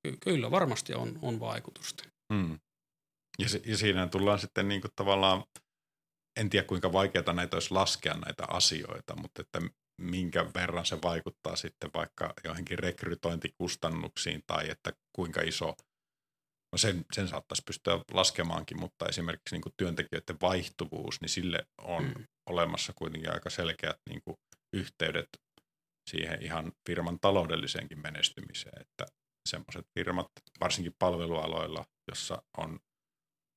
[0.07, 2.05] Ky- kyllä varmasti on, on vaikutusta.
[2.33, 2.59] Mm.
[3.39, 5.43] Ja, ja siinä tullaan sitten niin kuin tavallaan
[6.39, 9.61] en tiedä kuinka vaikeaa näitä olisi laskea näitä asioita, mutta että
[10.01, 15.67] minkä verran se vaikuttaa sitten vaikka joihinkin rekrytointikustannuksiin tai että kuinka iso,
[16.73, 22.25] no sen, sen saattaisi pystyä laskemaankin, mutta esimerkiksi niin työntekijöiden vaihtuvuus, niin sille on mm.
[22.51, 24.37] olemassa kuitenkin aika selkeät niin kuin
[24.73, 25.29] yhteydet
[26.11, 29.07] siihen ihan firman taloudelliseenkin menestymiseen, että
[29.49, 30.27] semmoiset firmat,
[30.61, 32.79] varsinkin palvelualoilla, jossa on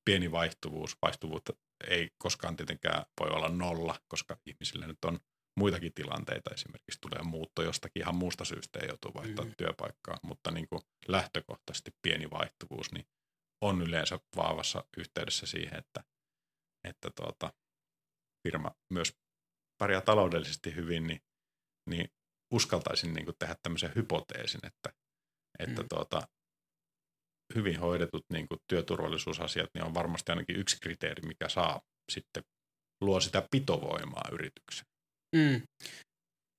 [0.04, 1.52] pieni vaihtuvuus, vaihtuvuutta
[1.88, 5.18] ei koskaan tietenkään voi olla nolla, koska ihmisille nyt on
[5.56, 6.54] muitakin tilanteita.
[6.54, 9.54] Esimerkiksi tulee muutto jostakin ihan muusta syystä ja joutuu vaihtamaan mm.
[9.58, 13.06] työpaikkaa, mutta niin kuin lähtökohtaisesti pieni vaihtuvuus niin
[13.62, 16.04] on yleensä vahvassa yhteydessä siihen, että,
[16.88, 17.52] että tuota,
[18.48, 19.16] firma myös
[19.78, 21.20] pärjää taloudellisesti hyvin, niin,
[21.90, 22.08] niin
[22.52, 24.92] uskaltaisin niin kuin tehdä tämmöisen hypoteesin, että,
[25.58, 25.88] että mm.
[25.88, 26.28] tuota,
[27.54, 31.80] hyvin hoidetut niin kuin työturvallisuusasiat, niin on varmasti ainakin yksi kriteeri, mikä saa
[32.12, 32.42] sitten
[33.00, 34.84] luo sitä pitovoimaa yrityksen.
[35.36, 35.62] Mm.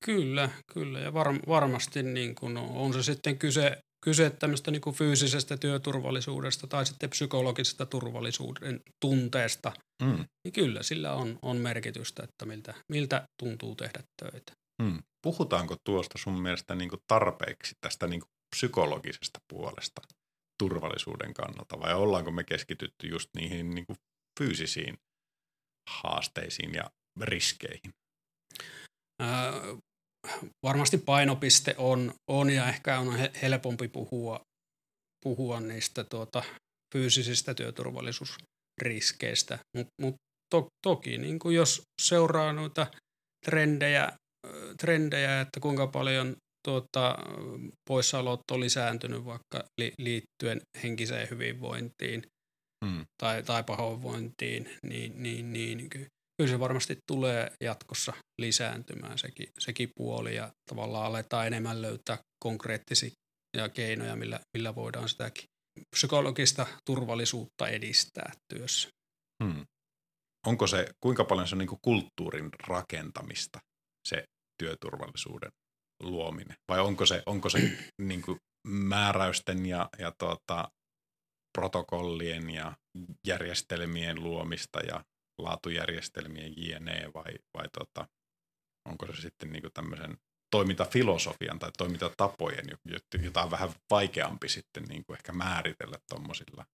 [0.06, 1.00] Kyllä, kyllä.
[1.00, 6.68] Ja var, varmasti niin kuin on se sitten kyse, kyse tämmöistä niin kuin fyysisestä työturvallisuudesta
[6.68, 9.72] tai sitten psykologisesta turvallisuuden tunteesta,
[10.04, 10.26] mm.
[10.44, 14.54] niin kyllä sillä on, on merkitystä, että miltä, miltä tuntuu tehdä töitä.
[14.82, 15.00] Mm.
[15.22, 20.02] Puhutaanko tuosta sun mielestä niin kuin tarpeeksi tästä niin kuin psykologisesta puolesta
[20.60, 23.98] turvallisuuden kannalta vai ollaanko me keskitytty just niihin niin kuin
[24.40, 24.98] fyysisiin
[25.90, 26.84] haasteisiin ja
[27.22, 27.92] riskeihin?
[29.22, 29.54] Äh,
[30.64, 34.42] varmasti painopiste on, on ja ehkä on helpompi puhua,
[35.24, 36.44] puhua niistä tuota,
[36.94, 40.16] fyysisistä työturvallisuusriskeistä, mutta mut
[40.50, 42.88] to, toki niin kuin jos seuraa noita
[43.46, 44.12] trendejä,
[44.80, 47.18] trendejä, että kuinka paljon tuota,
[47.90, 52.24] poissaolot on lisääntynyt vaikka li, liittyen henkiseen hyvinvointiin
[52.86, 53.06] hmm.
[53.22, 60.36] tai, tai pahoinvointiin, niin, niin, niin kyllä se varmasti tulee jatkossa lisääntymään sekin, sekin puoli
[60.36, 63.12] ja tavallaan aletaan enemmän löytää konkreettisia
[63.74, 65.46] keinoja, millä, millä voidaan sitäkin
[65.96, 68.90] psykologista turvallisuutta edistää työssä.
[69.44, 69.66] Hmm.
[70.48, 73.60] Onko se, kuinka paljon se on niin kulttuurin rakentamista,
[74.08, 74.24] se
[74.60, 75.52] työturvallisuuden
[76.12, 76.58] luominen?
[76.72, 77.60] Vai onko se, onko se
[78.02, 80.72] niin kuin määräysten ja, ja tuota,
[81.58, 82.74] protokollien ja
[83.28, 85.04] järjestelmien luomista ja
[85.38, 87.12] laatujärjestelmien jne.
[87.14, 88.08] vai, vai tota,
[88.90, 90.18] onko se sitten niin kuin tämmöisen
[90.52, 92.66] toimintafilosofian tai toimintatapojen,
[93.24, 96.66] jota on vähän vaikeampi sitten niin kuin ehkä määritellä tuommoisilla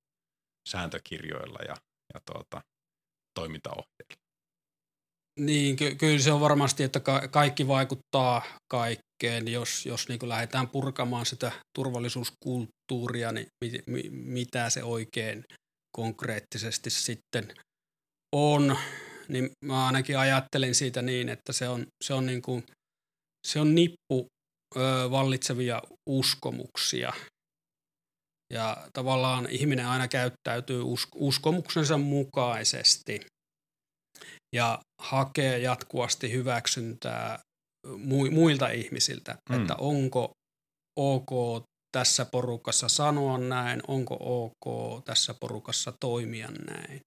[0.70, 1.76] sääntökirjoilla ja,
[2.13, 2.62] ja tuota,
[3.34, 4.29] toimintaohjeilla.
[5.39, 9.47] Niin, ky- kyllä se on varmasti, että ka- kaikki vaikuttaa kaikkeen.
[9.47, 15.43] Jos, jos niin kuin lähdetään purkamaan sitä turvallisuuskulttuuria, niin mi- mi- mitä se oikein
[15.97, 17.54] konkreettisesti sitten
[18.36, 18.78] on,
[19.28, 22.63] niin mä ainakin ajattelin siitä niin, että se on, se on, niin kuin,
[23.47, 24.28] se on nippu
[24.78, 27.13] ö, vallitsevia uskomuksia.
[28.54, 33.19] Ja tavallaan ihminen aina käyttäytyy us- uskomuksensa mukaisesti
[34.56, 37.40] ja hakee jatkuvasti hyväksyntää
[37.88, 39.62] mu- muilta ihmisiltä, mm.
[39.62, 40.32] että onko
[41.00, 41.64] ok
[41.98, 47.02] tässä porukassa sanoa näin, onko ok tässä porukassa toimia näin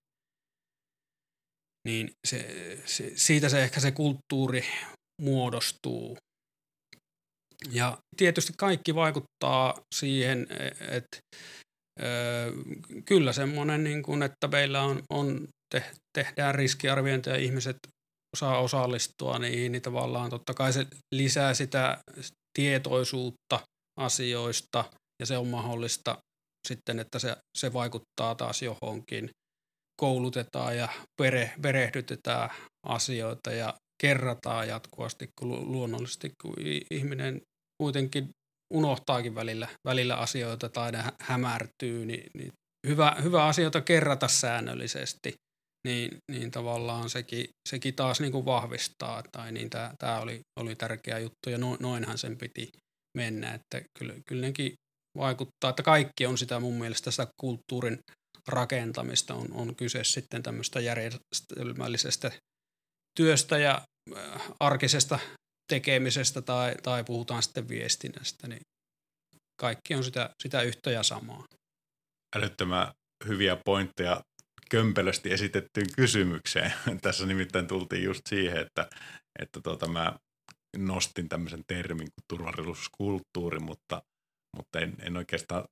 [1.88, 2.46] niin se,
[2.85, 4.64] se, siitä se ehkä se kulttuuri
[5.22, 6.16] muodostuu.
[7.70, 10.46] Ja tietysti kaikki vaikuttaa siihen,
[10.88, 11.18] että
[13.05, 17.76] kyllä semmoinen, niin kuin, että meillä on, on te, tehdään riskiarviointia ja ihmiset
[18.37, 21.98] osaa osallistua niihin, niin tavallaan totta kai se lisää sitä
[22.58, 23.61] tietoisuutta
[24.00, 24.85] asioista
[25.22, 26.18] ja se on mahdollista
[26.68, 29.30] sitten, että se, se vaikuttaa taas johonkin.
[30.00, 30.88] Koulutetaan ja
[31.22, 32.50] pere, perehdytetään
[32.87, 36.54] asioita ja kerrataan jatkuvasti, kun luonnollisesti kun
[36.90, 37.40] ihminen
[37.82, 38.28] kuitenkin
[38.74, 42.52] unohtaakin välillä, välillä asioita tai ne hämärtyy, niin, niin
[42.87, 45.35] hyvä, hyvä asioita kerrata säännöllisesti,
[45.88, 51.18] niin, niin tavallaan sekin, sekin taas niin kuin vahvistaa, tai niin tämä oli, oli tärkeä
[51.18, 52.70] juttu ja no, noinhan sen piti
[53.18, 54.72] mennä, että kyllä, kyllä nekin
[55.18, 57.98] vaikuttaa, että kaikki on sitä mun mielestä sitä kulttuurin
[58.48, 62.32] rakentamista, on, on kyse sitten tämmöistä järjestelmällisestä
[63.20, 63.82] työstä ja
[64.16, 65.18] äh, arkisesta
[65.72, 68.62] tekemisestä tai, tai puhutaan sitten viestinnästä, niin
[69.60, 71.44] kaikki on sitä, sitä yhtä ja samaa.
[72.36, 72.92] Älyttömän
[73.26, 74.20] hyviä pointteja
[74.72, 76.72] kömpelösti esitettyyn kysymykseen.
[77.02, 78.88] Tässä nimittäin tultiin just siihen, että,
[79.38, 80.18] että tuota, mä
[80.76, 84.02] nostin tämmöisen termin kuin turvallisuuskulttuuri, mutta,
[84.56, 85.64] mutta en, en oikeastaan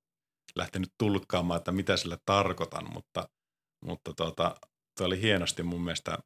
[0.57, 3.29] lähtenyt tulkkaamaan, että mitä sillä tarkoitan, mutta,
[3.85, 4.57] mutta tuota,
[4.99, 6.19] tuo oli hienosti mun mielestä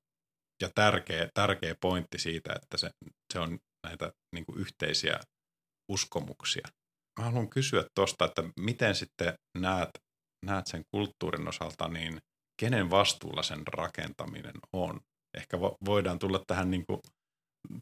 [0.62, 2.90] ja tärkeä, tärkeä pointti siitä, että se,
[3.32, 5.20] se on näitä niin yhteisiä
[5.92, 6.68] uskomuksia.
[7.18, 9.90] Mä haluan kysyä tuosta, että miten sitten näet,
[10.46, 12.20] näet sen kulttuurin osalta, niin
[12.56, 15.00] kenen vastuulla sen rakentaminen on?
[15.36, 17.00] Ehkä vo, voidaan tulla tähän niin kuin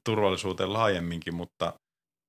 [0.05, 1.73] turvallisuuteen laajemminkin, mutta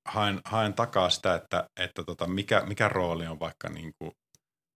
[0.09, 4.11] haen, haen takaa sitä, että, että tota, mikä, mikä rooli on vaikka niin kuin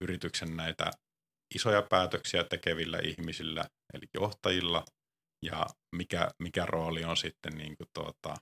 [0.01, 0.91] yrityksen näitä
[1.55, 4.85] isoja päätöksiä tekevillä ihmisillä, eli johtajilla,
[5.45, 8.35] ja mikä, mikä rooli on sitten niin kuin tuota,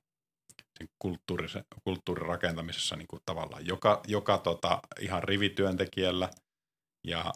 [0.80, 1.48] sen kulttuuri,
[1.84, 6.30] kulttuurin rakentamisessa niin kuin tavallaan joka, joka tota, ihan rivityöntekijällä,
[7.08, 7.34] ja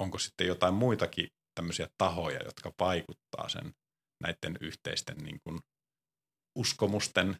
[0.00, 3.72] onko sitten jotain muitakin tämmöisiä tahoja, jotka vaikuttaa sen
[4.22, 5.58] näiden yhteisten niin kuin
[6.58, 7.36] uskomusten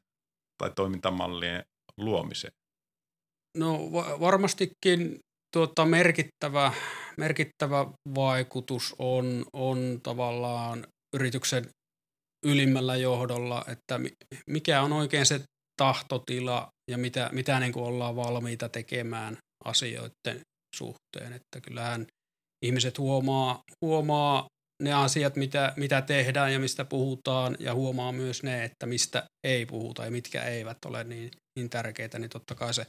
[0.58, 1.64] tai toimintamallien
[1.96, 2.52] luomiseen?
[3.56, 5.18] No varmastikin
[5.52, 6.72] tuota, merkittävä,
[7.16, 11.68] merkittävä vaikutus on, on tavallaan yrityksen
[12.46, 14.00] ylimmällä johdolla, että
[14.46, 15.40] mikä on oikein se
[15.76, 20.40] tahtotila ja mitä, mitä niin kuin ollaan valmiita tekemään asioiden
[20.76, 21.32] suhteen.
[21.32, 22.06] Että kyllähän
[22.62, 24.46] ihmiset huomaa, huomaa
[24.82, 29.66] ne asiat, mitä, mitä tehdään ja mistä puhutaan, ja huomaa myös ne, että mistä ei
[29.66, 32.86] puhuta ja mitkä eivät ole niin, niin tärkeitä, niin totta kai se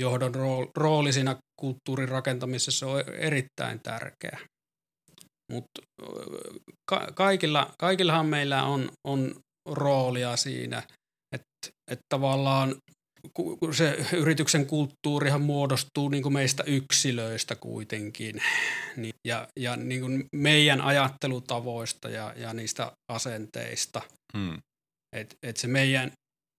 [0.00, 0.32] johdon
[0.76, 4.38] rooli siinä kulttuurin rakentamisessa on erittäin tärkeä.
[5.52, 5.82] Mutta
[6.90, 9.34] ka- kaikilla, kaikillahan meillä on, on
[9.70, 10.82] roolia siinä,
[11.34, 12.74] että et tavallaan
[13.72, 18.42] se yrityksen kulttuurihan muodostuu niin kuin meistä yksilöistä kuitenkin
[18.96, 24.02] niin, ja, ja niin kuin meidän ajattelutavoista ja, ja niistä asenteista.
[24.36, 24.58] Hmm.
[25.16, 26.12] Et, et se meidän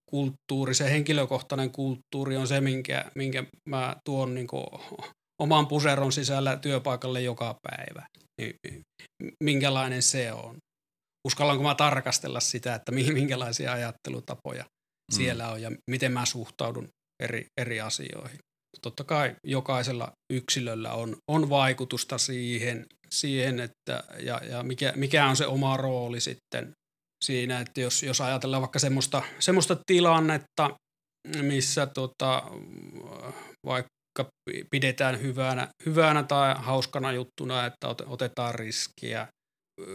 [0.10, 4.66] kulttuuri, se henkilökohtainen kulttuuri on se, minkä, minkä mä tuon niin kuin
[5.42, 8.08] oman puseron sisällä työpaikalle joka päivä.
[8.42, 8.82] Niin,
[9.44, 10.58] minkälainen se on?
[11.28, 14.66] Uskallanko mä tarkastella sitä, että minkälaisia ajattelutapoja
[15.12, 15.16] mm.
[15.16, 16.88] siellä on ja miten mä suhtaudun
[17.24, 18.40] eri, eri asioihin.
[18.82, 25.36] Totta kai jokaisella yksilöllä on, on vaikutusta siihen, siihen että, ja, ja mikä, mikä on
[25.36, 26.72] se oma rooli sitten
[27.26, 30.76] siinä, että jos, jos ajatellaan vaikka semmoista, semmoista tilannetta,
[31.42, 32.44] missä tota,
[33.66, 34.30] vaikka
[34.72, 39.28] pidetään hyvänä, hyvänä tai hauskana juttuna, että otetaan riskiä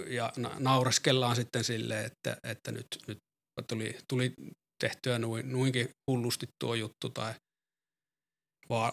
[0.07, 3.19] ja naureskellaan sitten sille, että, että nyt, nyt
[3.69, 4.33] tuli, tuli
[4.81, 7.35] tehtyä noin, noinkin hullusti tuo juttu tai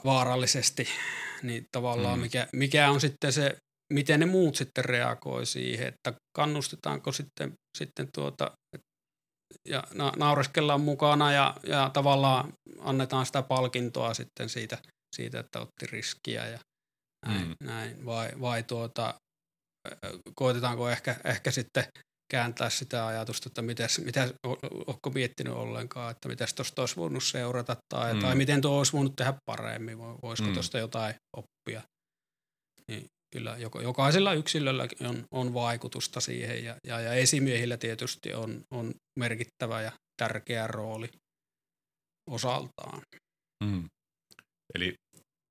[0.05, 0.87] vaarallisesti,
[1.43, 2.21] niin tavallaan mm.
[2.21, 3.57] mikä, mikä on sitten se,
[3.93, 8.51] miten ne muut sitten reagoi siihen, että kannustetaanko sitten, sitten tuota,
[9.67, 14.77] ja na, naureskellaan mukana ja, ja tavallaan annetaan sitä palkintoa sitten siitä,
[15.15, 16.59] siitä että otti riskiä ja
[17.25, 17.55] näin, mm.
[17.63, 18.05] näin.
[18.05, 19.13] vai, vai tuota,
[20.35, 21.83] koetetaanko ehkä, ehkä sitten
[22.31, 24.33] kääntää sitä ajatusta, että mitäs, mitäs,
[24.87, 28.19] onko miettinyt ollenkaan, että mitäs tuosta olisi voinut seurata tai, mm.
[28.19, 30.53] tai miten tuo olisi voinut tehdä paremmin, voisiko mm.
[30.53, 31.81] tuosta jotain oppia.
[32.87, 38.93] Niin kyllä jokaisella yksilöllä on, on vaikutusta siihen ja, ja, ja esimiehillä tietysti on, on
[39.19, 41.09] merkittävä ja tärkeä rooli
[42.29, 43.01] osaltaan.
[43.63, 43.89] Mm.
[44.75, 44.93] Eli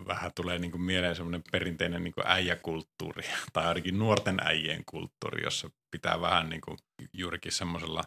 [0.07, 5.45] vähän tulee niin kuin mieleen semmoinen perinteinen niin kuin äijäkulttuuri, tai ainakin nuorten äijien kulttuuri,
[5.45, 6.79] jossa pitää vähän niin kuin
[7.13, 8.03] juurikin semmoisella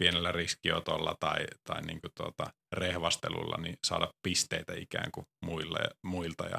[0.00, 6.46] pienellä riskiotolla tai, tai niin kuin tuota, rehvastelulla niin saada pisteitä ikään kuin muille, muilta.
[6.46, 6.58] Ja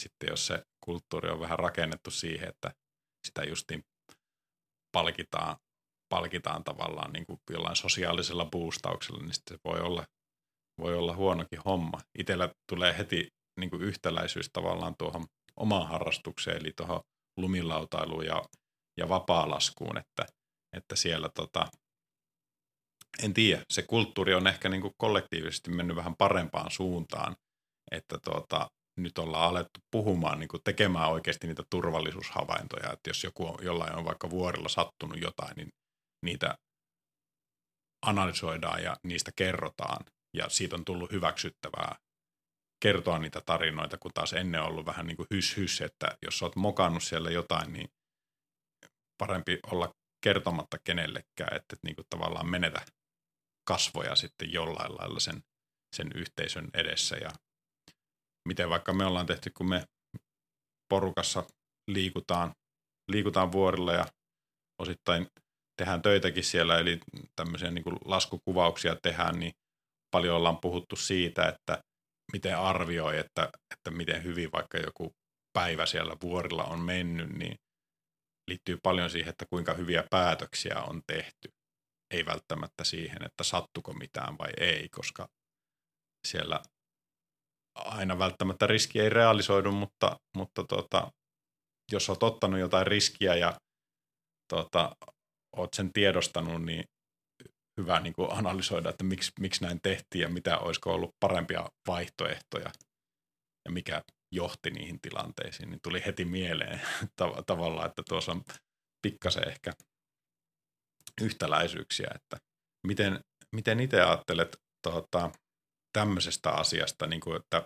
[0.00, 2.70] sitten jos se kulttuuri on vähän rakennettu siihen, että
[3.26, 3.84] sitä justiin
[4.92, 5.56] palkitaan,
[6.14, 10.04] palkitaan tavallaan niin kuin jollain sosiaalisella boostauksella, niin sitten se voi olla,
[10.80, 12.00] voi olla huonokin homma.
[12.18, 13.28] Itellä tulee heti
[13.60, 17.00] niin kuin yhtäläisyys tavallaan tuohon omaan harrastukseen, eli tuohon
[17.36, 18.44] lumilautailuun ja,
[18.96, 20.26] ja vapaalaskuun, että,
[20.76, 21.66] että siellä tota,
[23.22, 27.36] en tiedä, se kulttuuri on ehkä niin kuin kollektiivisesti mennyt vähän parempaan suuntaan,
[27.90, 33.46] että tuota, nyt ollaan alettu puhumaan, niin kuin tekemään oikeasti niitä turvallisuushavaintoja, että jos joku
[33.46, 35.68] on, jollain on vaikka vuorilla sattunut jotain, niin
[36.24, 36.58] niitä
[38.06, 40.04] analysoidaan ja niistä kerrotaan.
[40.36, 41.96] Ja siitä on tullut hyväksyttävää
[42.82, 46.42] kertoa niitä tarinoita, kun taas ennen on ollut vähän niin kuin hys hys, että jos
[46.42, 47.88] olet mokannut siellä jotain, niin
[49.18, 52.86] parempi olla kertomatta kenellekään, että niin kuin tavallaan menetä
[53.68, 55.42] kasvoja sitten jollain lailla sen,
[55.96, 57.16] sen yhteisön edessä.
[57.16, 57.30] Ja
[58.48, 59.84] miten vaikka me ollaan tehty, kun me
[60.88, 61.44] porukassa
[61.90, 62.52] liikutaan,
[63.10, 64.06] liikutaan vuorilla ja
[64.82, 65.26] osittain
[65.76, 67.00] tehdään töitäkin siellä, eli
[67.36, 69.52] tämmöisiä niin kuin laskukuvauksia tehdään, niin
[70.10, 71.82] paljon ollaan puhuttu siitä, että
[72.32, 75.12] miten arvioi, että, että miten hyvin vaikka joku
[75.52, 77.56] päivä siellä vuorilla on mennyt, niin
[78.48, 81.48] liittyy paljon siihen, että kuinka hyviä päätöksiä on tehty.
[82.10, 85.28] Ei välttämättä siihen, että sattuko mitään vai ei, koska
[86.28, 86.60] siellä
[87.74, 91.12] aina välttämättä riski ei realisoidu, mutta, mutta tota,
[91.92, 93.54] jos olet ottanut jotain riskiä ja
[94.52, 94.96] tota,
[95.56, 96.84] olet sen tiedostanut, niin
[97.80, 102.70] hyvä niin kuin analysoida, että miksi, miksi näin tehtiin ja mitä olisiko ollut parempia vaihtoehtoja
[103.64, 104.02] ja mikä
[104.34, 106.80] johti niihin tilanteisiin, niin tuli heti mieleen
[107.22, 108.42] tav- tavallaan, että tuossa on
[109.02, 109.72] pikkasen ehkä
[111.20, 112.36] yhtäläisyyksiä, että
[112.86, 113.20] miten,
[113.52, 115.30] miten itse ajattelet tuota,
[115.92, 117.64] tämmöisestä asiasta, niin kuin, että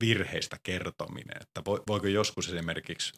[0.00, 3.12] virheistä kertominen, että voiko joskus esimerkiksi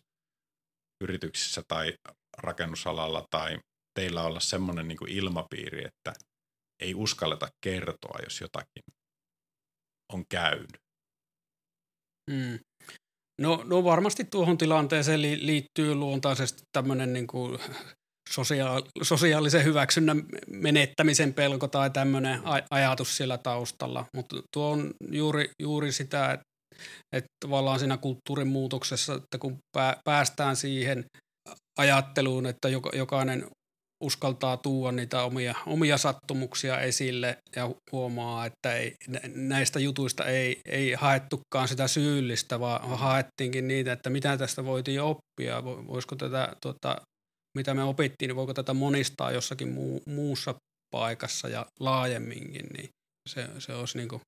[1.00, 1.94] yrityksissä tai
[2.38, 3.58] rakennusalalla tai
[3.94, 6.12] teillä olla semmoinen niin ilmapiiri, että
[6.80, 8.82] ei uskalleta kertoa, jos jotakin
[10.12, 10.89] on käynyt?
[12.30, 12.58] Mm.
[13.40, 17.58] No, no varmasti tuohon tilanteeseen li- liittyy luontaisesti tämmöinen niin kuin
[18.30, 24.04] sosia- sosiaalisen hyväksynnän menettämisen pelko tai tämmöinen aj- ajatus siellä taustalla.
[24.16, 26.44] Mutta tuo on juuri, juuri sitä, että,
[27.16, 31.04] että tavallaan siinä kulttuurin muutoksessa, että kun pää- päästään siihen
[31.78, 33.46] ajatteluun, että joka, jokainen
[34.00, 38.94] uskaltaa tuoda niitä omia, omia sattumuksia esille ja huomaa, että ei,
[39.34, 45.64] näistä jutuista ei, ei haettukaan sitä syyllistä, vaan haettiinkin niitä, että mitä tästä voitiin oppia,
[45.64, 47.00] voisiko tätä, tuota,
[47.58, 50.54] mitä me opittiin, niin voiko tätä monistaa jossakin muu, muussa
[50.90, 52.88] paikassa ja laajemminkin, niin
[53.28, 54.20] se, se olisi niin kuin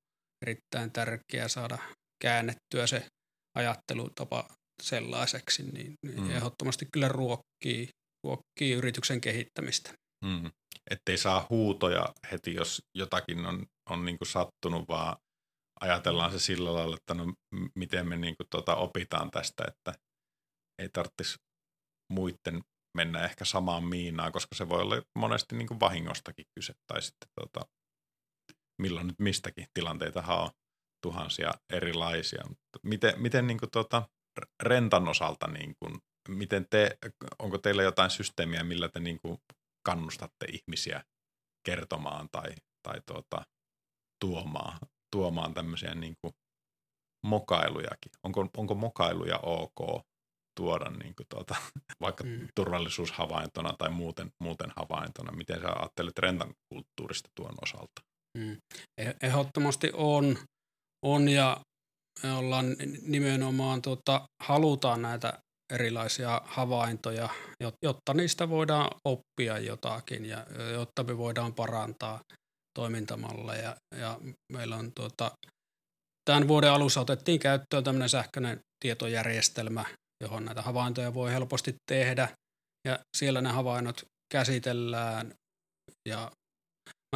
[0.43, 1.79] erittäin tärkeää saada
[2.23, 3.07] käännettyä se
[3.59, 4.49] ajattelutapa
[4.83, 6.31] sellaiseksi, niin, niin mm.
[6.31, 7.89] ehdottomasti kyllä ruokkii,
[8.25, 9.95] ruokkii yrityksen kehittämistä.
[10.25, 10.51] Mm.
[10.91, 15.17] Ettei saa huutoja heti, jos jotakin on, on niin kuin sattunut, vaan
[15.81, 17.35] ajatellaan se sillä lailla, että no
[17.75, 19.93] miten me niin kuin tuota opitaan tästä, että
[20.83, 21.37] ei tarvitsisi
[22.13, 22.63] muiden
[22.97, 27.29] mennä ehkä samaan miinaan, koska se voi olla monesti niin kuin vahingostakin kyse, tai sitten
[27.41, 27.69] tuota,
[28.83, 30.51] milloin nyt mistäkin tilanteita on
[31.03, 32.45] tuhansia erilaisia.
[32.83, 34.09] Miten, miten niin kuin tuota,
[34.63, 35.99] rentan osalta, niin kuin,
[36.29, 36.99] miten te,
[37.39, 39.39] onko teillä jotain systeemiä, millä te niin kuin
[39.87, 41.05] kannustatte ihmisiä
[41.67, 43.43] kertomaan tai, tai tuota,
[44.21, 44.79] tuomaan,
[45.13, 46.35] tuomaan tämmöisiä niin kuin
[47.27, 48.13] mokailujakin?
[48.23, 50.03] Onko, onko mokailuja ok
[50.57, 51.55] tuoda niin kuin tuota,
[52.05, 52.49] vaikka mm.
[52.55, 55.33] turvallisuushavaintona tai muuten, muuten havaintona?
[55.33, 58.03] Miten sä ajattelet rentan kulttuurista tuon osalta?
[58.39, 58.57] Mm.
[58.99, 60.39] E-, ehdottomasti on,
[61.05, 61.61] on ja
[62.23, 62.67] me ollaan
[63.03, 65.39] nimenomaan, tuota, halutaan näitä
[65.73, 67.29] erilaisia havaintoja,
[67.83, 72.21] jotta niistä voidaan oppia jotakin ja jotta me voidaan parantaa
[72.79, 73.77] toimintamalleja.
[73.95, 74.21] Ja
[74.53, 75.31] meillä on tuota,
[76.25, 79.85] tämän vuoden alussa otettiin käyttöön tämmöinen sähköinen tietojärjestelmä,
[80.25, 82.29] johon näitä havaintoja voi helposti tehdä.
[82.89, 85.35] Ja siellä ne havainnot käsitellään
[86.09, 86.31] ja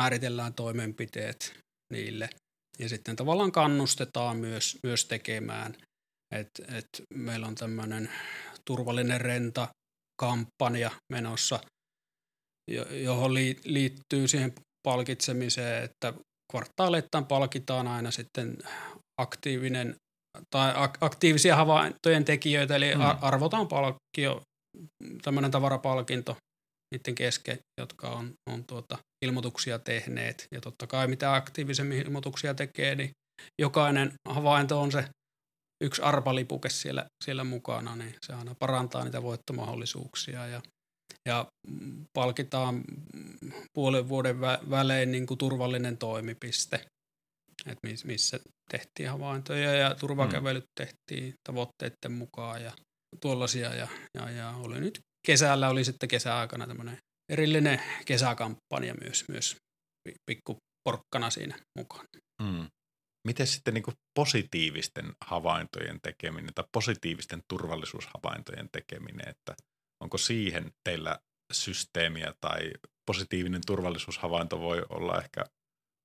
[0.00, 1.58] määritellään toimenpiteet
[1.92, 2.28] niille.
[2.78, 5.76] Ja sitten tavallaan kannustetaan myös, myös tekemään.
[6.40, 8.10] Et, et meillä on tämmöinen
[8.64, 9.68] turvallinen renta
[10.20, 11.60] kampanja menossa,
[13.04, 13.34] johon
[13.64, 16.12] liittyy siihen palkitsemiseen, että
[16.52, 18.58] kvartaaleittain palkitaan aina sitten
[19.20, 19.96] aktiivinen
[20.50, 23.00] tai aktiivisia havaintojen tekijöitä, eli mm.
[23.20, 24.42] arvotaan palkkio,
[25.22, 26.36] tämmöinen tavarapalkinto
[26.94, 30.46] niiden kesken, jotka on, on tuota, ilmoituksia tehneet.
[30.54, 33.10] Ja totta kai mitä aktiivisemmin ilmoituksia tekee, niin
[33.60, 35.04] jokainen havainto on se
[35.84, 40.62] yksi arpalipuke siellä, siellä mukana, niin se aina parantaa niitä voittomahdollisuuksia ja,
[41.28, 41.46] ja
[42.12, 42.84] palkitaan
[43.74, 46.76] puolen vuoden vä- välein niin kuin turvallinen toimipiste,
[47.66, 50.84] että missä tehtiin havaintoja ja turvakävelyt mm.
[50.84, 52.72] tehtiin tavoitteiden mukaan ja
[53.20, 56.98] tuollaisia ja, ja, ja oli nyt kesällä oli sitten kesäaikana tämmöinen
[57.32, 59.56] erillinen kesäkampanja myös, myös
[60.30, 60.56] pikku
[60.88, 62.04] porkkana siinä mukaan.
[62.42, 62.66] Mm.
[63.26, 69.54] Miten sitten niin positiivisten havaintojen tekeminen tai positiivisten turvallisuushavaintojen tekeminen, että
[70.02, 71.18] onko siihen teillä
[71.52, 72.70] systeemiä tai
[73.06, 75.44] positiivinen turvallisuushavainto voi olla ehkä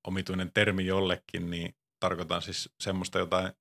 [0.08, 3.54] omituinen termi jollekin, niin tarkoitan siis semmoista jotain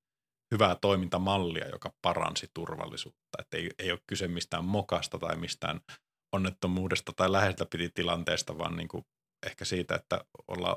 [0.54, 3.38] hyvää toimintamallia, joka paransi turvallisuutta.
[3.38, 5.80] Että ei, ei ole kyse mistään mokasta tai mistään
[6.32, 9.04] onnettomuudesta tai läheltä piti tilanteesta, vaan niin kuin
[9.46, 10.76] ehkä siitä, että ollaan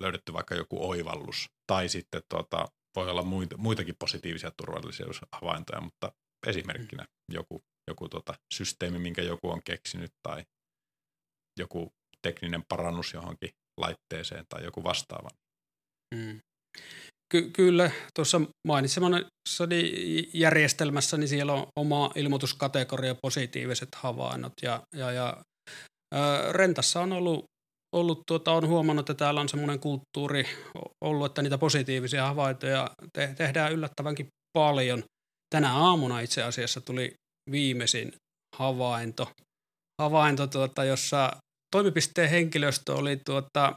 [0.00, 1.46] löydetty vaikka joku oivallus.
[1.66, 6.12] Tai sitten tuota, voi olla muita, muitakin positiivisia turvallisuushavaintoja, mutta
[6.46, 10.44] esimerkkinä joku, joku tuota, systeemi, minkä joku on keksinyt tai
[11.58, 11.92] joku
[12.22, 15.28] tekninen parannus johonkin laitteeseen tai joku vastaava.
[16.14, 16.40] Mm.
[17.32, 19.92] Ky- kyllä, tuossa mainitsemassani
[20.34, 25.42] järjestelmässä niin siellä on oma ilmoituskategoria positiiviset havainnot ja, ja, ja
[26.52, 27.44] Rentassa on ollut,
[27.94, 30.46] ollut tuota, on huomannut, että täällä on semmoinen kulttuuri
[31.04, 34.28] ollut, että niitä positiivisia havaintoja te- tehdään yllättävänkin
[34.58, 35.02] paljon.
[35.54, 37.14] Tänä aamuna itse asiassa tuli
[37.50, 38.12] viimeisin
[38.56, 39.30] havainto,
[40.02, 41.32] havainto tuota, jossa
[41.76, 43.76] toimipisteen henkilöstö oli tuota,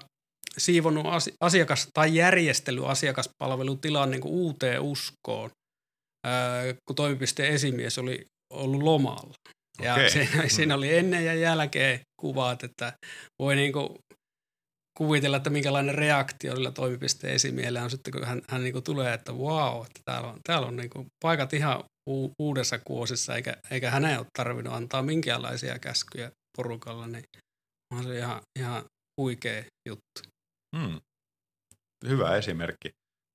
[0.57, 1.05] siivonnut
[1.41, 5.49] asiakas- tai järjestely asiakaspalvelutilan niin uuteen uskoon,
[6.27, 9.33] ää, kun toimipisteen esimies oli ollut lomalla.
[9.81, 10.09] Ja okay.
[10.09, 12.93] siinä, siinä oli ennen ja jälkeen kuvat, että
[13.39, 13.89] voi niin kuin
[14.97, 19.13] kuvitella, että minkälainen reaktio sillä toimipisteen esimiehellä on sitten, kun hän, hän niin kuin tulee,
[19.13, 23.57] että wow, että täällä on, täällä on niin kuin paikat ihan u- uudessa kuosissa, eikä,
[23.71, 27.23] eikä hänen ole tarvinnut antaa minkäänlaisia käskyjä porukalla, niin
[27.93, 28.83] on se ihan, ihan
[29.21, 30.21] huikea juttu.
[30.77, 30.99] Hmm.
[32.07, 32.89] Hyvä esimerkki.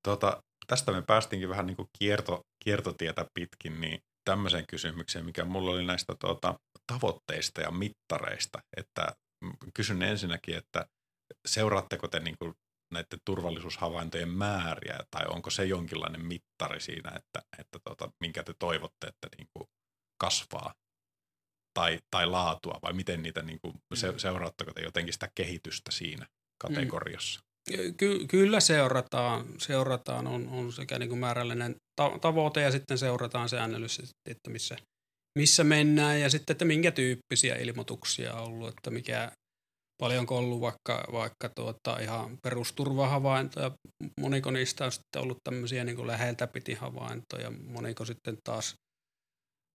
[0.07, 5.71] Tota, tästä me päästinkin vähän niin kuin kierto, kiertotietä pitkin, niin tämmöiseen kysymykseen, mikä mulla
[5.71, 8.63] oli näistä tuota, tavoitteista ja mittareista.
[8.77, 9.15] Että
[9.73, 10.85] kysyn ensinnäkin, että
[11.47, 12.53] seuraatteko te niin kuin
[12.93, 19.07] näiden turvallisuushavaintojen määriä tai onko se jonkinlainen mittari siinä, että, että tota, minkä te toivotte,
[19.07, 19.69] että niin kuin
[20.21, 20.73] kasvaa
[21.73, 24.17] tai, tai laatua, vai miten niitä niin kuin, se, mm.
[24.17, 26.27] seuraatteko te jotenkin sitä kehitystä siinä
[26.61, 27.43] kategoriassa?
[27.97, 33.49] Ky- kyllä seurataan, seurataan on, on sekä niin kuin määrällinen ta- tavoite ja sitten seurataan
[33.49, 34.77] säännöllisesti, että missä,
[35.39, 39.31] missä mennään ja sitten, että minkä tyyppisiä ilmoituksia on ollut, että mikä,
[40.01, 43.71] paljonko ollut vaikka, vaikka tuota, ihan perusturvahavaintoja,
[44.19, 48.75] moniko niistä on sitten ollut tämmöisiä niin kuin läheltä piti havaintoja, moniko sitten taas,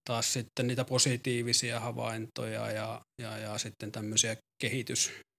[0.09, 4.37] taas sitten niitä positiivisia havaintoja ja, ja, ja sitten tämmöisiä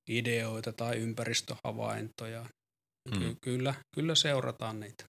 [0.10, 2.46] kehitysideoita tai ympäristöhavaintoja.
[3.12, 3.20] Mm.
[3.20, 5.04] Ky- kyllä, kyllä seurataan niitä.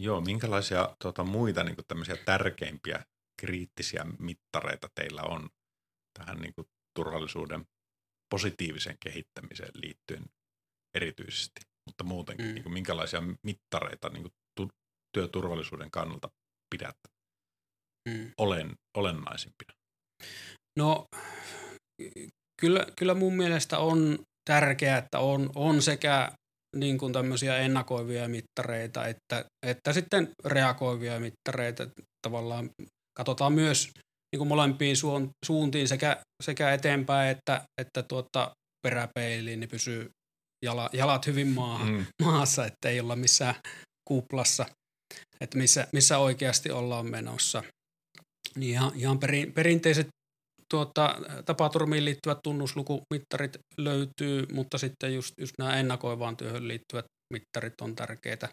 [0.00, 3.04] Joo, minkälaisia tuota, muita niin kuin tämmöisiä tärkeimpiä
[3.40, 5.48] kriittisiä mittareita teillä on
[6.18, 6.66] tähän niin kuin,
[6.98, 7.64] turvallisuuden
[8.34, 10.24] positiiviseen kehittämiseen liittyen
[10.96, 12.54] erityisesti, mutta muutenkin, mm.
[12.54, 14.76] niin kuin, minkälaisia mittareita niin kuin, tu-
[15.12, 16.30] työturvallisuuden kannalta
[16.70, 16.96] pidät
[18.08, 18.32] mm.
[18.38, 19.72] olen, olennaisimpina?
[20.78, 21.06] No
[22.60, 24.18] kyllä, kyllä mun mielestä on
[24.50, 26.32] tärkeää, että on, on sekä
[26.76, 31.86] niin kuin tämmöisiä ennakoivia mittareita, että, että sitten reagoivia mittareita.
[32.26, 32.70] Tavallaan
[33.18, 33.90] katsotaan myös
[34.32, 34.96] niin kuin molempiin
[35.46, 38.50] suuntiin sekä, sekä eteenpäin että, että tuota
[38.82, 40.10] peräpeiliin, niin pysyy
[40.64, 42.06] jala, jalat hyvin maa, mm.
[42.22, 43.54] maassa, että ei olla missään
[44.08, 44.66] kuplassa,
[45.40, 47.62] että missä, missä oikeasti ollaan menossa.
[48.56, 50.06] Niin ihan, ihan perin, perinteiset
[50.70, 57.96] tuota, tapaturmiin liittyvät tunnuslukumittarit löytyy, mutta sitten just, just nämä ennakoivaan työhön liittyvät mittarit on
[57.96, 58.48] tärkeitä.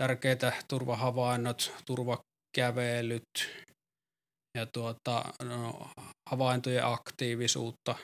[0.00, 3.62] Tärkeitä turvahavainnot, turvakävelyt
[4.58, 5.88] ja tuota, no,
[6.30, 7.94] havaintojen aktiivisuutta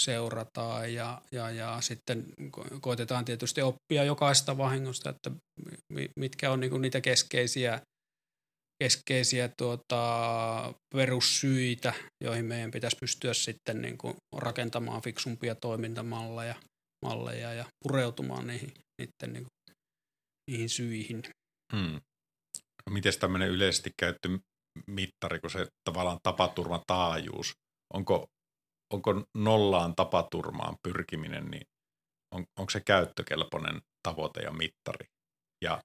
[0.00, 2.24] seurataan ja, ja, ja sitten
[2.80, 5.30] koitetaan tietysti oppia jokaista vahingosta, että
[6.20, 7.80] mitkä on niinku niitä keskeisiä
[8.82, 11.92] keskeisiä tuota, perussyitä,
[12.24, 16.54] joihin meidän pitäisi pystyä sitten niin kuin rakentamaan fiksumpia toimintamalleja
[17.04, 19.76] malleja ja pureutumaan niihin, niiden, niin kuin,
[20.50, 21.22] niihin syihin.
[21.76, 22.00] Hmm.
[22.90, 24.40] Miten tämmöinen yleisesti käytetty
[24.86, 27.52] mittari, kun se tavallaan tapaturman taajuus,
[27.94, 28.26] onko,
[28.92, 31.66] onko nollaan tapaturmaan pyrkiminen, niin
[32.34, 35.06] on, onko se käyttökelpoinen tavoite ja mittari?
[35.64, 35.82] Ja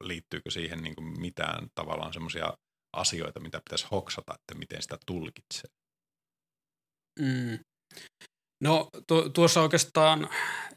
[0.00, 2.54] liittyykö siihen niin kuin mitään tavallaan semmoisia
[2.96, 5.70] asioita, mitä pitäisi hoksata, että miten sitä tulkitsee?
[7.20, 7.58] Mm.
[8.64, 10.28] No tu- tuossa oikeastaan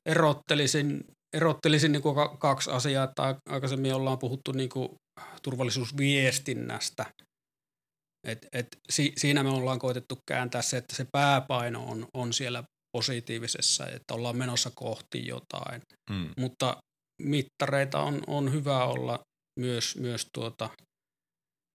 [0.05, 1.03] erottelisin,
[1.35, 4.89] erottelisin niin kuin kaksi asiaa, että aikaisemmin ollaan puhuttu niin kuin
[5.43, 7.05] turvallisuusviestinnästä.
[8.27, 12.63] Et, et si, siinä me ollaan koitettu kääntää se, että se pääpaino on, on siellä
[12.97, 15.81] positiivisessa, että ollaan menossa kohti jotain.
[16.09, 16.29] Mm.
[16.37, 16.77] Mutta
[17.23, 19.19] mittareita on, on hyvä olla
[19.59, 20.69] myös, myös tuota,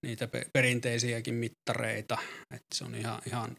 [0.07, 2.19] niitä perinteisiäkin mittareita.
[2.55, 3.57] että se on ihan, ihan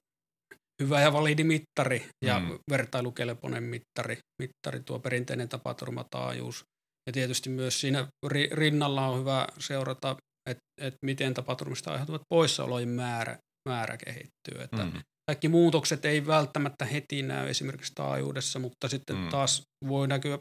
[0.83, 2.59] hyvä ja validi mittari ja mm.
[2.69, 6.63] vertailukelpoinen mittari, mittari tuo perinteinen tapaturmataajuus.
[7.07, 8.07] Ja tietysti myös siinä
[8.51, 10.15] rinnalla on hyvä seurata,
[10.49, 13.37] että et miten tapaturmista aiheutuvat poissaolojen määrä,
[13.69, 14.63] määrä kehittyy.
[14.63, 15.01] Että mm.
[15.29, 19.29] Kaikki muutokset ei välttämättä heti näy esimerkiksi taajuudessa, mutta sitten mm.
[19.29, 20.39] taas voi näkyä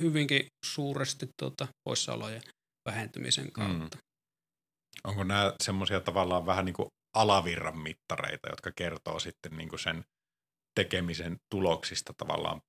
[0.00, 2.42] hyvinkin suuresti tuota, poissaolojen
[2.88, 3.52] vähentymisen mm.
[3.52, 3.96] kautta.
[3.96, 4.02] Mm.
[5.04, 10.04] Onko nämä semmoisia tavallaan vähän niin kuin alavirran mittareita, jotka kertoo sitten niin kuin sen
[10.74, 12.60] tekemisen tuloksista tavallaan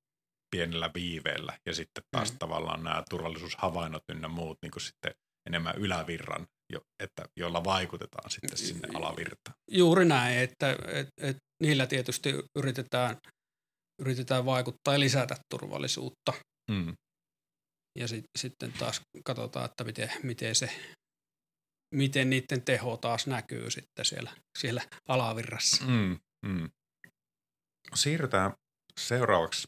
[0.56, 2.38] pienellä viiveellä ja sitten taas mm.
[2.38, 5.12] tavallaan nämä turvallisuushavainnot ynnä muut niin kuin sitten
[5.48, 9.56] enemmän ylävirran, jo, että, joilla vaikutetaan sitten sinne alavirtaan.
[9.72, 13.18] Juuri näin, että et, et, niillä tietysti yritetään,
[14.02, 16.34] yritetään vaikuttaa ja lisätä turvallisuutta.
[16.72, 16.94] Mm.
[17.96, 20.70] Ja sit, sitten taas katsotaan, että miten, miten, se,
[21.96, 25.86] miten niiden teho taas näkyy sitten siellä, siellä alavirrassa.
[25.86, 26.70] Mm, mm.
[27.96, 28.54] Siirrytään
[29.00, 29.68] seuraavaksi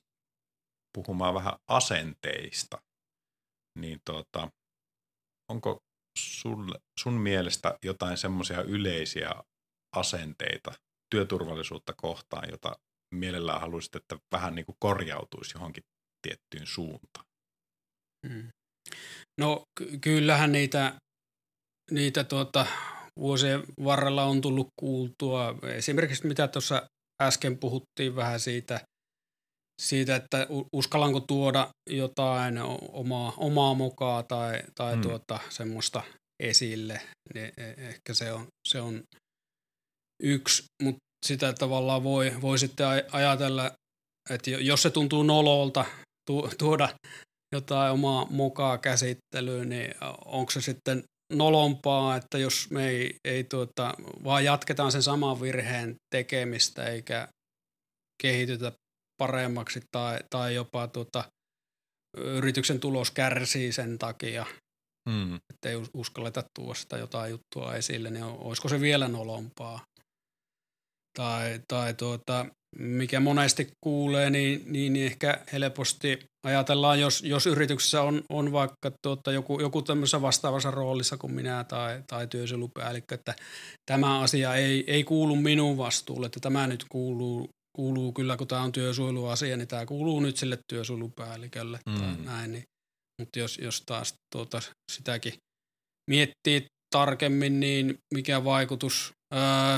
[0.93, 2.81] puhumaan vähän asenteista.
[3.79, 4.51] Niin tuota,
[5.51, 5.79] onko
[6.19, 9.31] sulle, sun mielestä jotain semmoisia yleisiä
[9.95, 10.71] asenteita
[11.09, 12.75] työturvallisuutta kohtaan, jota
[13.15, 15.83] mielellään haluaisit, että vähän niin kuin korjautuisi johonkin
[16.21, 17.30] tiettyyn suuntaan?
[18.27, 18.47] Mm.
[19.39, 20.93] No ky- kyllähän niitä,
[21.91, 22.65] niitä tuota,
[23.19, 25.55] vuosien varrella on tullut kuultua.
[25.63, 26.87] Esimerkiksi mitä tuossa
[27.21, 28.81] äsken puhuttiin vähän siitä,
[29.81, 32.57] siitä että uskallanko tuoda jotain
[32.91, 35.01] omaa, omaa mukaan tai, tai mm.
[35.01, 36.03] tuota, semmoista
[36.43, 37.01] esille,
[37.33, 39.03] niin e, ehkä se on, se on
[40.23, 43.71] yksi, mutta sitä tavallaan voi, voi sitten ajatella,
[44.29, 45.85] että jos se tuntuu nololta
[46.57, 46.89] tuoda
[47.51, 49.93] jotain omaa mukaa käsittelyyn, niin
[50.25, 53.93] onko se sitten nolompaa, että jos me ei, ei tuota,
[54.23, 57.27] vaan jatketaan sen saman virheen tekemistä eikä
[58.21, 58.71] kehitytä
[59.17, 61.23] paremmaksi tai, tai jopa tuota,
[62.17, 64.45] yrityksen tulos kärsii sen takia,
[65.09, 65.35] mm.
[65.35, 69.85] että ei uskalleta tuoda sitä jotain juttua esille, niin olisiko se vielä nolompaa.
[71.17, 72.45] Tai, tai tuota,
[72.79, 79.31] mikä monesti kuulee, niin, niin ehkä helposti ajatellaan, jos, jos yrityksessä on, on vaikka tuota,
[79.31, 83.35] joku, joku tämmöisessä vastaavassa roolissa kuin minä tai, tai työsuojelupäällikkö, että
[83.85, 88.61] tämä asia ei, ei kuulu minun vastuulle, että tämä nyt kuuluu, kuuluu kyllä, kun tämä
[88.61, 91.95] on työsuojeluasia, niin tämä kuuluu nyt sille työsuojelupäällikölle mm.
[91.95, 92.51] tai näin.
[92.51, 92.63] Niin,
[93.19, 94.61] mutta jos, jos taas tuota,
[94.91, 95.33] sitäkin
[96.09, 96.65] miettii
[96.95, 99.13] tarkemmin, niin mikä vaikutus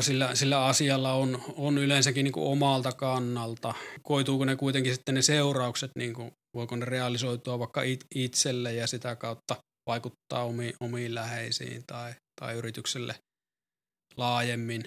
[0.01, 3.73] sillä, sillä asialla on, on yleensäkin niin kuin omalta kannalta.
[4.01, 8.87] Koituuko ne kuitenkin sitten ne seuraukset, niin kuin, voiko ne realisoitua vaikka it, itselle ja
[8.87, 9.55] sitä kautta
[9.89, 13.15] vaikuttaa omiin, omiin läheisiin tai, tai yritykselle
[14.17, 14.83] laajemmin.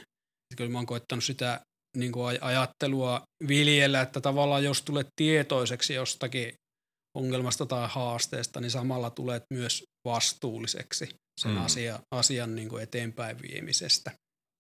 [0.56, 1.60] Kyllä mä oon koettanut sitä
[1.96, 6.54] niin kuin ajattelua viljellä, että tavallaan jos tulet tietoiseksi jostakin
[7.18, 11.08] ongelmasta tai haasteesta, niin samalla tulet myös vastuulliseksi
[11.40, 11.64] sen mm.
[11.64, 14.10] asia, asian niin kuin eteenpäin viemisestä.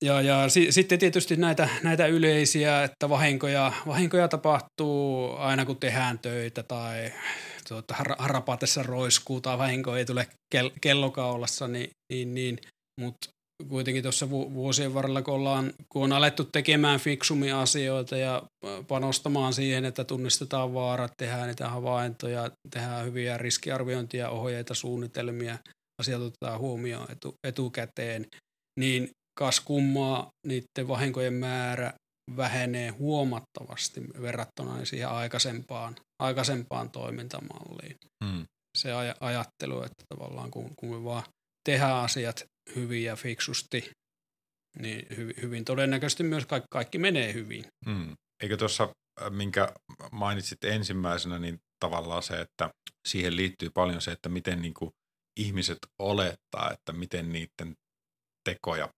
[0.04, 6.18] Ja, ja si, sitten tietysti näitä, näitä yleisiä, että vahinkoja, vahinkoja tapahtuu aina kun tehdään
[6.18, 7.12] töitä tai
[7.68, 7.94] tuota,
[8.24, 12.58] rapatessa roiskuu tai vahinko ei tule kel, kellokaulassa, niin, niin, niin.
[13.00, 13.28] Mutta
[13.68, 18.42] kuitenkin tuossa vuosien varrella, kun, ollaan, kun on alettu tekemään fiksumia asioita ja
[18.88, 25.58] panostamaan siihen, että tunnistetaan vaarat, tehdään niitä havaintoja, tehdään hyviä riskiarviointia, ohjeita, suunnitelmia,
[26.00, 28.26] asiat otetaan huomioon etu, etukäteen,
[28.80, 31.92] niin kas kummaa niiden vahinkojen määrä
[32.36, 37.96] vähenee huomattavasti verrattuna siihen aikaisempaan, aikaisempaan toimintamalliin.
[38.24, 38.46] Mm.
[38.78, 41.22] Se aj- ajattelu, että tavallaan kun, kun me vaan
[41.68, 42.44] tehdään asiat
[42.76, 43.90] hyvin ja fiksusti,
[44.78, 47.64] niin hy, hyvin todennäköisesti myös kaikki, kaikki menee hyvin.
[47.86, 48.14] Mm.
[48.42, 48.84] Eikö tuossa,
[49.22, 49.72] äh, minkä
[50.12, 52.70] mainitsit ensimmäisenä, niin tavallaan se, että
[53.08, 54.90] siihen liittyy paljon se, että miten niin kuin
[55.40, 57.74] ihmiset olettaa, että miten niiden
[58.48, 58.88] tekoja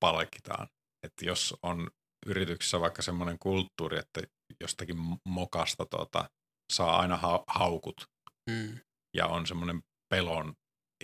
[0.00, 0.68] palkitaan.
[1.06, 1.90] Että jos on
[2.26, 4.22] yrityksessä vaikka semmoinen kulttuuri, että
[4.60, 6.30] jostakin mokasta tota,
[6.72, 8.06] saa aina ha- haukut
[8.50, 8.78] mm.
[9.16, 10.54] ja on semmoinen pelon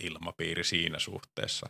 [0.01, 1.69] ilmapiiri siinä suhteessa,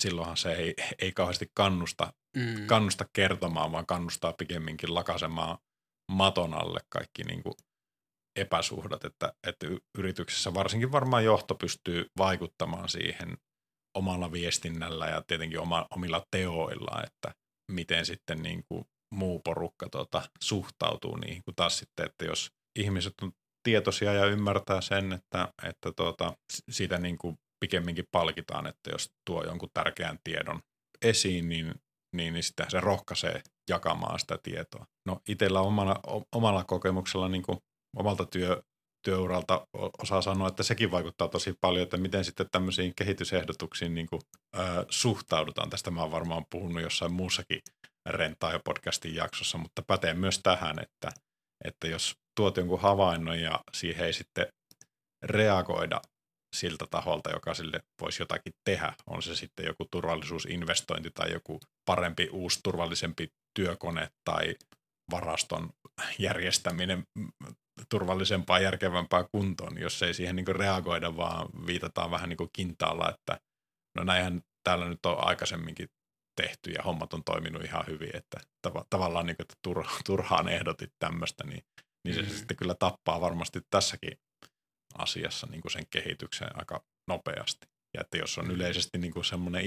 [0.00, 2.66] silloinhan se ei, ei kauheasti kannusta, mm.
[2.66, 5.58] kannusta kertomaan, vaan kannustaa pikemminkin lakasemaan
[6.12, 7.54] maton alle kaikki niin kuin
[8.36, 9.66] epäsuhdat, että, että
[9.98, 13.38] yrityksessä varsinkin varmaan johto pystyy vaikuttamaan siihen
[13.96, 17.34] omalla viestinnällä ja tietenkin oma, omilla teoilla, että
[17.72, 18.84] miten sitten niin kuin
[19.14, 23.32] muu porukka tuota, suhtautuu niihin, kun taas sitten, että jos ihmiset on
[23.62, 26.32] tietoisia ja ymmärtää sen, että, että tuota,
[26.70, 30.60] siitä niin kuin pikemminkin palkitaan, että jos tuo jonkun tärkeän tiedon
[31.04, 31.74] esiin, niin,
[32.16, 34.86] niin, niin sitä se rohkaisee jakamaan sitä tietoa.
[35.06, 36.00] No itsellä omalla,
[36.34, 37.58] omalla kokemuksella niin kuin
[37.96, 38.62] omalta työ,
[39.06, 39.66] työuralta
[40.02, 44.22] osaa sanoa, että sekin vaikuttaa tosi paljon, että miten sitten tämmöisiin kehitysehdotuksiin niin kuin,
[44.56, 45.70] ö, suhtaudutaan.
[45.70, 47.62] Tästä mä oon varmaan puhunut jossain muussakin
[48.06, 51.10] rentaa ja podcastin jaksossa, mutta pätee myös tähän, että,
[51.64, 54.46] että jos tuot jonkun havainnon ja siihen ei sitten
[55.22, 56.00] reagoida
[56.56, 58.92] siltä taholta, joka sille voisi jotakin tehdä.
[59.06, 64.54] On se sitten joku turvallisuusinvestointi tai joku parempi, uusi, turvallisempi työkone tai
[65.10, 65.70] varaston
[66.18, 67.04] järjestäminen
[67.88, 73.40] turvallisempaa, järkevämpää kuntoon, jos ei siihen niin reagoida, vaan viitataan vähän niin kuin kintaalla, että
[73.96, 75.88] no näinhän täällä nyt on aikaisemminkin
[76.36, 80.92] tehty ja hommat on toiminut ihan hyvin, että tav- tavallaan niin kuin, että turhaan ehdotit
[80.98, 81.64] tämmöistä, niin,
[82.04, 82.28] niin se mm.
[82.28, 84.18] sitten kyllä tappaa varmasti tässäkin
[84.98, 87.66] asiassa niin kuin sen kehityksen aika nopeasti.
[87.94, 89.62] Ja että jos on yleisesti niin kuin semmoinen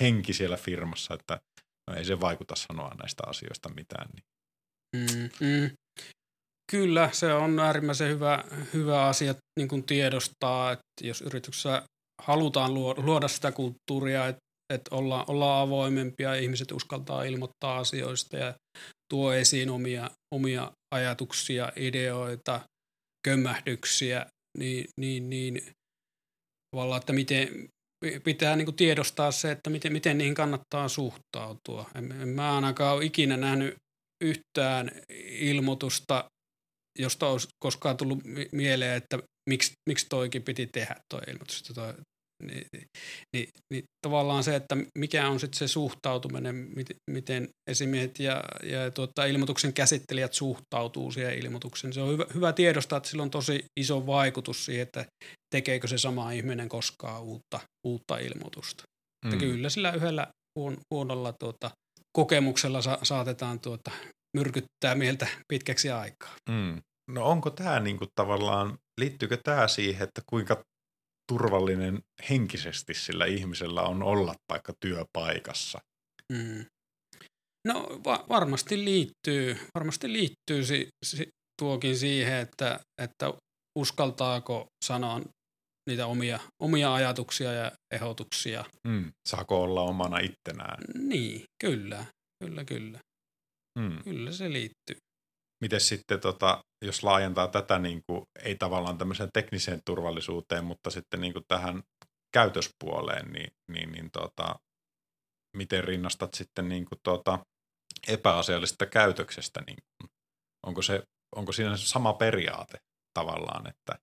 [0.00, 1.40] henki siellä firmassa, että
[1.90, 4.08] no ei se vaikuta sanoa näistä asioista mitään.
[4.14, 4.24] Niin.
[4.96, 5.70] Mm, mm.
[6.70, 11.82] Kyllä, se on äärimmäisen hyvä, hyvä asia niin kuin tiedostaa, että jos yrityksessä
[12.22, 14.40] halutaan luoda sitä kulttuuria, että,
[14.74, 18.54] että olla, ollaan avoimempia, ihmiset uskaltaa ilmoittaa asioista ja
[19.12, 22.60] tuo esiin omia, omia ajatuksia, ideoita,
[23.28, 24.26] kömmähdyksiä,
[24.58, 25.62] niin, niin, niin
[26.76, 27.68] tavallaan, että miten,
[28.24, 31.90] pitää niin kuin tiedostaa se, että miten, miten niihin kannattaa suhtautua.
[31.94, 33.74] En, en mä ainakaan ole ikinä nähnyt
[34.24, 34.90] yhtään
[35.28, 36.24] ilmoitusta,
[36.98, 38.18] josta olisi koskaan tullut
[38.52, 39.18] mieleen, että
[39.50, 41.62] miksi, miksi toikin piti tehdä tuo ilmoitus.
[41.74, 41.94] Toi,
[42.42, 42.66] niin,
[43.36, 48.90] niin, niin tavallaan se, että mikä on sitten se suhtautuminen, miten, miten esimiehet ja, ja
[48.90, 51.92] tuota, ilmoituksen käsittelijät suhtautuu siihen ilmoitukseen.
[51.92, 55.06] Se on hyvä, hyvä tiedostaa, että sillä on tosi iso vaikutus siihen, että
[55.54, 58.84] tekeekö se sama ihminen koskaan uutta, uutta ilmoitusta.
[59.24, 59.32] Mm.
[59.32, 60.26] Että kyllä sillä yhdellä
[60.58, 61.70] huon, huonolla tuota,
[62.12, 63.90] kokemuksella sa- saatetaan tuota,
[64.36, 66.34] myrkyttää mieltä pitkäksi aikaa.
[66.50, 66.82] Mm.
[67.10, 70.62] No onko tämä niinku tavallaan, liittyykö tämä siihen, että kuinka
[71.32, 71.98] turvallinen
[72.30, 75.78] henkisesti sillä ihmisellä on olla vaikka työpaikassa?
[76.32, 76.64] Mm.
[77.68, 81.28] No va- varmasti liittyy, varmasti liittyy si- si-
[81.60, 83.34] tuokin siihen, että, että
[83.78, 85.20] uskaltaako sanoa
[85.90, 88.64] niitä omia, omia ajatuksia ja ehdotuksia.
[88.88, 89.10] Mm.
[89.28, 90.78] Saako olla omana ittenään?
[90.94, 92.04] Niin, kyllä,
[92.44, 92.98] kyllä, kyllä.
[93.78, 94.04] Mm.
[94.04, 94.96] Kyllä se liittyy.
[95.64, 101.20] Miten sitten, tota, jos laajentaa tätä, niin kuin, ei tavallaan tämmöiseen tekniseen turvallisuuteen, mutta sitten
[101.20, 101.82] niin kuin tähän
[102.34, 104.54] käytöspuoleen, niin, niin, niin tota,
[105.56, 107.38] miten rinnastat sitten niin kuin, tota,
[108.08, 109.60] epäasiallisesta käytöksestä?
[109.66, 110.10] Niin kuin,
[110.66, 111.02] onko, se,
[111.36, 112.78] onko siinä sama periaate
[113.14, 113.98] tavallaan, että,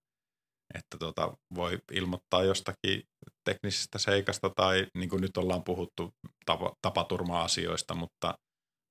[0.75, 3.03] että tota, voi ilmoittaa jostakin
[3.49, 6.09] teknisestä seikasta tai niin kuin nyt ollaan puhuttu
[6.45, 8.33] tapa, tapaturma-asioista, mutta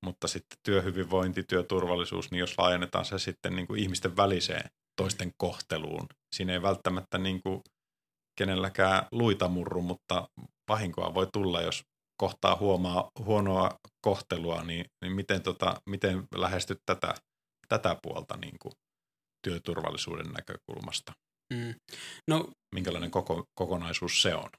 [0.04, 6.06] mutta sitten työhyvinvointi, työturvallisuus, niin jos laajennetaan se sitten niin kuin ihmisten väliseen toisten kohteluun,
[6.34, 7.60] siinä ei välttämättä niin kuin
[8.38, 10.28] kenelläkään luita murru, mutta
[10.68, 11.84] vahinkoa voi tulla, jos
[12.20, 17.14] kohtaa huomaa huonoa kohtelua, niin, niin miten, tota, miten lähestyt tätä,
[17.68, 18.72] tätä puolta niin kuin
[19.42, 21.12] työturvallisuuden näkökulmasta?
[21.54, 21.74] Mm.
[22.28, 24.50] No, Minkälainen koko, kokonaisuus se on?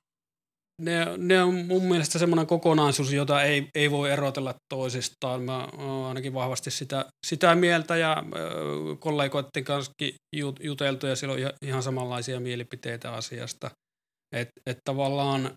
[0.82, 5.43] Ne, ne on mun mielestä semmoinen kokonaisuus, jota ei, ei voi erotella toisistaan.
[5.43, 8.23] Mä oon ainakin vahvasti sitä, sitä mieltä ja
[8.99, 9.93] kollegoiden kanssa
[10.59, 13.71] juteltu ja siellä on ihan samanlaisia mielipiteitä asiasta.
[14.36, 15.53] Että et tavallaan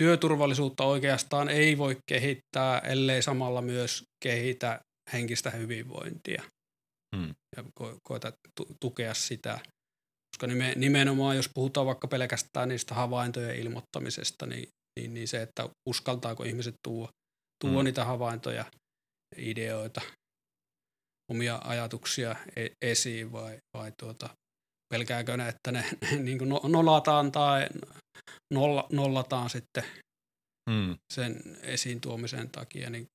[0.00, 4.80] työturvallisuutta oikeastaan ei voi kehittää, ellei samalla myös kehitä
[5.12, 6.42] henkistä hyvinvointia.
[7.16, 7.34] Hmm.
[7.56, 8.32] Ja ko- koeta
[8.80, 9.60] tukea sitä.
[10.32, 14.68] Koska nimenomaan, jos puhutaan vaikka pelkästään niistä havaintojen ilmoittamisesta, niin,
[15.00, 17.08] niin, niin se, että uskaltaako ihmiset tuo,
[17.64, 17.84] tuo mm.
[17.84, 18.64] niitä havaintoja,
[19.36, 20.00] ideoita,
[21.30, 24.28] omia ajatuksia e- esiin vai, vai tuota,
[24.94, 27.68] pelkääkö ne, että ne, ne niin kuin no, nolataan tai
[28.54, 29.84] nolla, nollataan sitten
[30.70, 30.96] mm.
[31.12, 33.06] sen esiin tuomisen takia, niin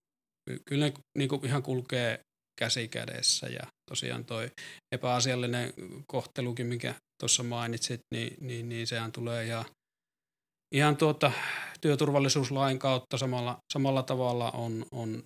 [0.66, 2.20] kyllä ne niin kuin ihan kulkee
[2.60, 4.52] käsi kädessä ja tosiaan toi
[4.96, 5.74] epäasiallinen
[6.08, 9.66] kohtelukin, mikä tuossa mainitsit, niin, niin, niin sehän tulee ihan,
[10.76, 11.32] ihan tuota,
[11.82, 15.24] työturvallisuuslain kautta samalla, samalla tavalla on, on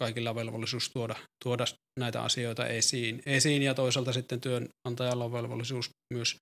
[0.00, 1.64] kaikilla velvollisuus tuoda, tuoda
[2.00, 6.36] näitä asioita esiin, esiin ja toisaalta sitten työnantajalla on velvollisuus myös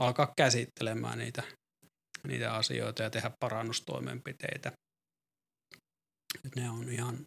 [0.00, 1.42] alkaa käsittelemään niitä,
[2.26, 4.72] niitä asioita ja tehdä parannustoimenpiteitä.
[6.56, 7.18] Ne on ihan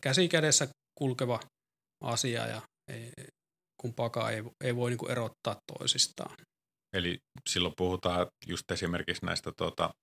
[0.00, 0.68] käsi kädessä
[0.98, 1.40] kulkeva
[2.02, 3.12] asia ja ei,
[3.80, 6.36] kumpaakaan ei, ei voi niin erottaa toisistaan.
[6.96, 7.18] Eli
[7.48, 9.94] silloin puhutaan just esimerkiksi näistä tuota,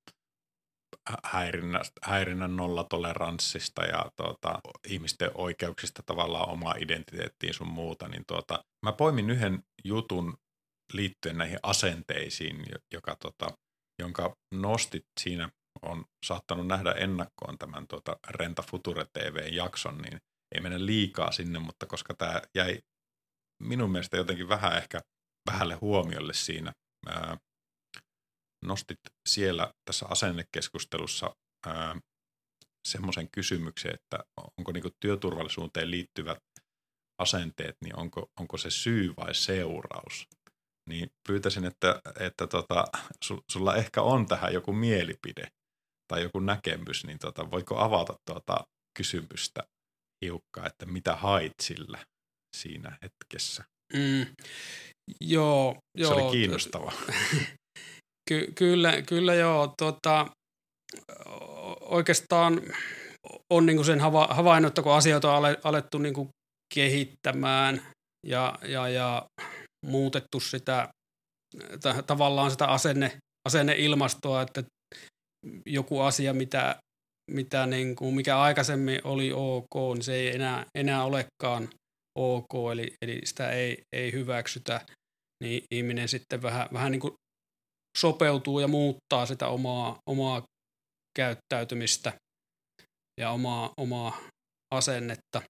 [2.04, 9.30] häirinnän nollatoleranssista ja tuota, ihmisten oikeuksista tavallaan omaa identiteettiin sun muuta, niin tuota, mä poimin
[9.30, 10.38] yhden jutun
[10.94, 13.58] liittyen näihin asenteisiin, joka, tuota,
[14.00, 15.50] jonka nostit siinä,
[15.82, 20.20] on saattanut nähdä ennakkoon tämän tuota Renta Future TV-jakson, niin
[20.56, 22.80] ei mennä liikaa sinne, mutta koska tämä jäi
[23.64, 25.02] minun mielestä jotenkin vähän ehkä
[25.52, 26.74] vähälle huomiolle siinä.
[27.08, 27.38] Ää,
[28.66, 29.00] nostit
[29.30, 31.36] siellä tässä asennekeskustelussa
[32.88, 34.18] semmoisen kysymyksen, että
[34.58, 36.40] onko niinku työturvallisuuteen liittyvät
[37.22, 40.28] asenteet, niin onko, onko se syy vai seuraus?
[40.90, 42.86] Niin pyytäisin, että, että tota,
[43.52, 45.48] sulla ehkä on tähän joku mielipide
[46.08, 49.64] tai joku näkemys, niin tota, voiko avata tuota kysymystä
[50.24, 52.00] hiukkaa, että mitä hait sillä
[52.58, 53.64] siinä hetkessä?
[53.94, 54.26] Mm,
[55.22, 56.14] joo, joo.
[56.14, 56.92] Se oli kiinnostava.
[58.30, 59.74] Ky- kyllä, kyllä joo.
[59.78, 60.28] Tota,
[61.82, 62.62] oikeastaan
[63.54, 66.30] on niin sen hava- havainnut, että kun asioita on alettu niin
[66.74, 67.82] kehittämään
[68.28, 69.26] ja, ja, ja
[69.86, 70.90] muutettu sitä
[71.82, 73.18] t- tavallaan sitä asenne,
[73.48, 74.64] asenneilmastoa, että
[75.66, 76.80] joku asia, mitä,
[77.32, 81.70] mitä niin kuin, mikä aikaisemmin oli ok, niin se ei enää, enää olekaan
[82.20, 84.86] ok, eli, eli sitä ei, ei hyväksytä,
[85.44, 87.14] niin ihminen sitten vähän, vähän niin kuin
[87.98, 90.44] sopeutuu ja muuttaa sitä omaa, omaa
[91.18, 92.14] käyttäytymistä
[93.20, 94.22] ja omaa, omaa
[94.76, 95.42] asennetta,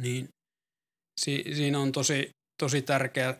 [0.00, 0.28] niin
[1.20, 2.30] si, siinä on tosi,
[2.62, 3.34] tosi tärkeä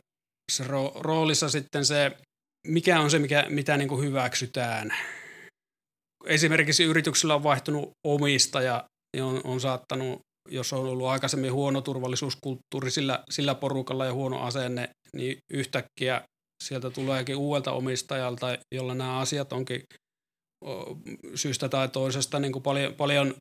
[0.95, 2.17] roolissa sitten se
[2.65, 4.93] mikä on se, mikä, mitä niin kuin hyväksytään.
[6.25, 8.83] Esimerkiksi yrityksellä on vaihtunut omistaja
[9.17, 10.19] ja on, on saattanut,
[10.49, 16.21] jos on ollut aikaisemmin huono turvallisuuskulttuuri sillä, sillä porukalla ja huono asenne, niin yhtäkkiä
[16.63, 19.83] sieltä tuleekin uudelta omistajalta, jolla nämä asiat onkin
[21.35, 23.35] syystä tai toisesta niin kuin paljon, paljon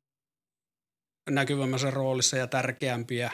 [1.30, 3.30] näkyvämmässä roolissa ja tärkeämpiä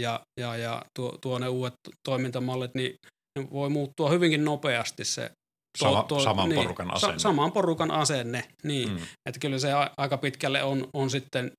[0.00, 1.74] ja, ja, ja tuo, tuo ne uudet
[2.08, 2.96] toimintamallit, niin
[3.38, 5.30] ne voi muuttua hyvinkin nopeasti se
[5.76, 7.18] Sama, tuo, saman niin, porukan asenne.
[7.18, 8.88] Sa, saman porukan asenne, niin.
[8.88, 8.98] Mm.
[9.26, 11.52] Että kyllä se aika pitkälle on, on sitten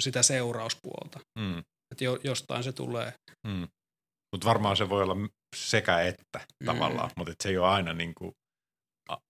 [0.00, 1.20] sitä seurauspuolta.
[1.38, 1.58] Mm.
[1.92, 3.12] Että jo, jostain se tulee.
[3.46, 3.68] Mm.
[4.32, 5.16] Mutta varmaan se voi olla
[5.56, 6.66] sekä että mm.
[6.66, 8.32] tavallaan, mutta se ei ole aina, niin kuin,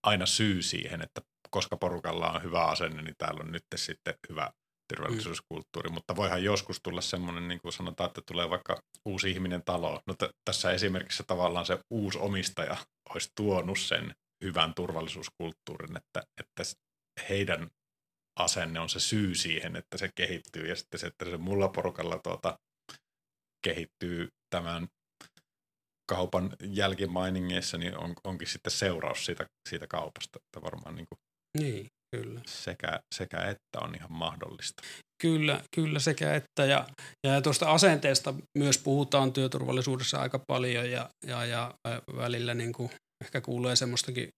[0.07, 1.21] aina syy siihen, että
[1.51, 4.51] koska porukalla on hyvä asenne, niin täällä on nyt sitten hyvä
[4.97, 5.95] turvallisuuskulttuuri, mm.
[5.95, 10.01] mutta voihan joskus tulla semmoinen, niin kuin sanotaan, että tulee vaikka uusi ihminen taloon.
[10.07, 12.77] No t- tässä esimerkissä tavallaan se uusi omistaja
[13.11, 14.15] olisi tuonut sen
[14.45, 16.63] hyvän turvallisuuskulttuurin, että, että
[17.29, 17.71] heidän
[18.39, 22.19] asenne on se syy siihen, että se kehittyy ja sitten se, että se mulla porukalla
[22.19, 22.59] tuota,
[23.65, 24.89] kehittyy tämän
[26.09, 31.19] kaupan jälkimainingeissa, niin on, onkin sitten seuraus siitä, siitä kaupasta, että varmaan niin kuin
[31.59, 31.91] niin.
[32.17, 32.41] Kyllä.
[32.47, 34.83] Sekä, sekä että on ihan mahdollista.
[35.23, 36.65] Kyllä, kyllä sekä että.
[36.65, 36.87] Ja,
[37.27, 41.75] ja tuosta asenteesta myös puhutaan työturvallisuudessa aika paljon ja, ja, ja
[42.17, 42.91] välillä niin kuin
[43.25, 44.29] ehkä kuulee semmoistakin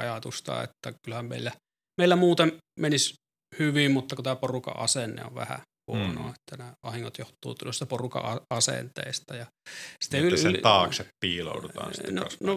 [0.00, 1.52] ajatusta, että kyllähän meillä,
[2.00, 3.14] meillä muuten menisi
[3.58, 6.28] hyvin, mutta kun tämä porukan asenne on vähän huono, mm.
[6.28, 9.36] että nämä vahingot johtuu tuosta porukan asenteista.
[9.36, 9.46] Ja
[10.04, 12.56] sitten että yl- sen taakse piiloudutaan sitten no, no,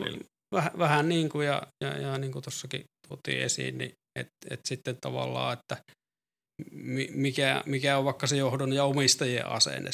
[0.56, 4.59] vähän, vähän niin kuin ja, ja, ja niin kuin tuossakin tuotiin esiin, niin että et
[4.66, 5.78] sitten tavallaan, että
[7.14, 9.89] mikä, mikä on vaikka se johdon ja omistajien asenne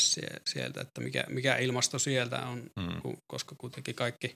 [0.50, 3.18] sieltä, että mikä, mikä ilmasto sieltä on, mm.
[3.34, 4.34] koska kuitenkin kaikki,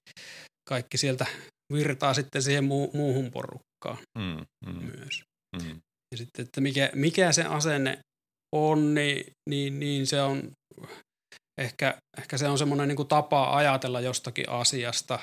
[0.69, 1.25] kaikki sieltä
[1.73, 5.23] virtaa sitten siihen muu, muuhun porukkaan mm, mm, myös.
[5.61, 5.82] Mm.
[6.11, 7.99] Ja sitten, että mikä, mikä se asenne
[8.55, 10.51] on, niin, niin, niin se on
[11.57, 15.19] ehkä, ehkä se on semmoinen niin tapa ajatella jostakin asiasta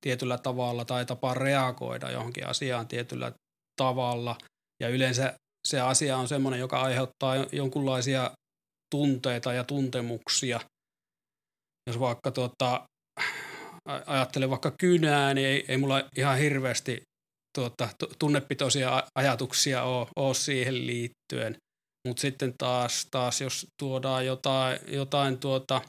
[0.00, 3.32] tietyllä tavalla tai tapa reagoida johonkin asiaan tietyllä
[3.76, 4.38] tavalla.
[4.82, 5.34] Ja yleensä
[5.66, 8.30] se asia on semmoinen, joka aiheuttaa jonkunlaisia
[8.90, 10.60] tunteita ja tuntemuksia.
[11.86, 12.86] Jos vaikka tuota,
[14.06, 17.02] ajattelen vaikka kynää, niin ei, ei mulla ihan hirveästi
[17.54, 21.56] tuota, tunnepitoisia ajatuksia ole, ole siihen liittyen.
[22.06, 25.82] Mutta sitten taas, taas, jos tuodaan jotain, jotain tuota,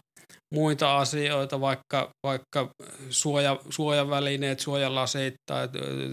[0.53, 2.69] muita asioita, vaikka, vaikka
[3.09, 5.69] suoja, suojavälineet, suojalasit tai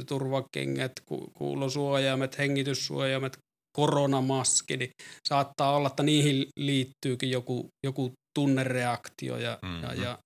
[0.08, 0.92] turvakengät,
[1.38, 3.38] kuulosuojaimet, hengityssuojaimet,
[3.76, 4.90] koronamaski, niin
[5.28, 9.82] saattaa olla, että niihin liittyykin joku, joku tunnereaktio ja, mm-hmm.
[9.82, 10.18] ja, ja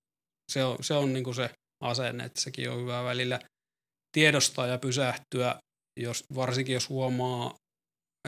[0.51, 1.49] se on, se, on niin se
[1.83, 3.39] asenne, että sekin on hyvä välillä
[4.11, 5.55] tiedostaa ja pysähtyä,
[5.99, 7.53] jos, varsinkin jos huomaa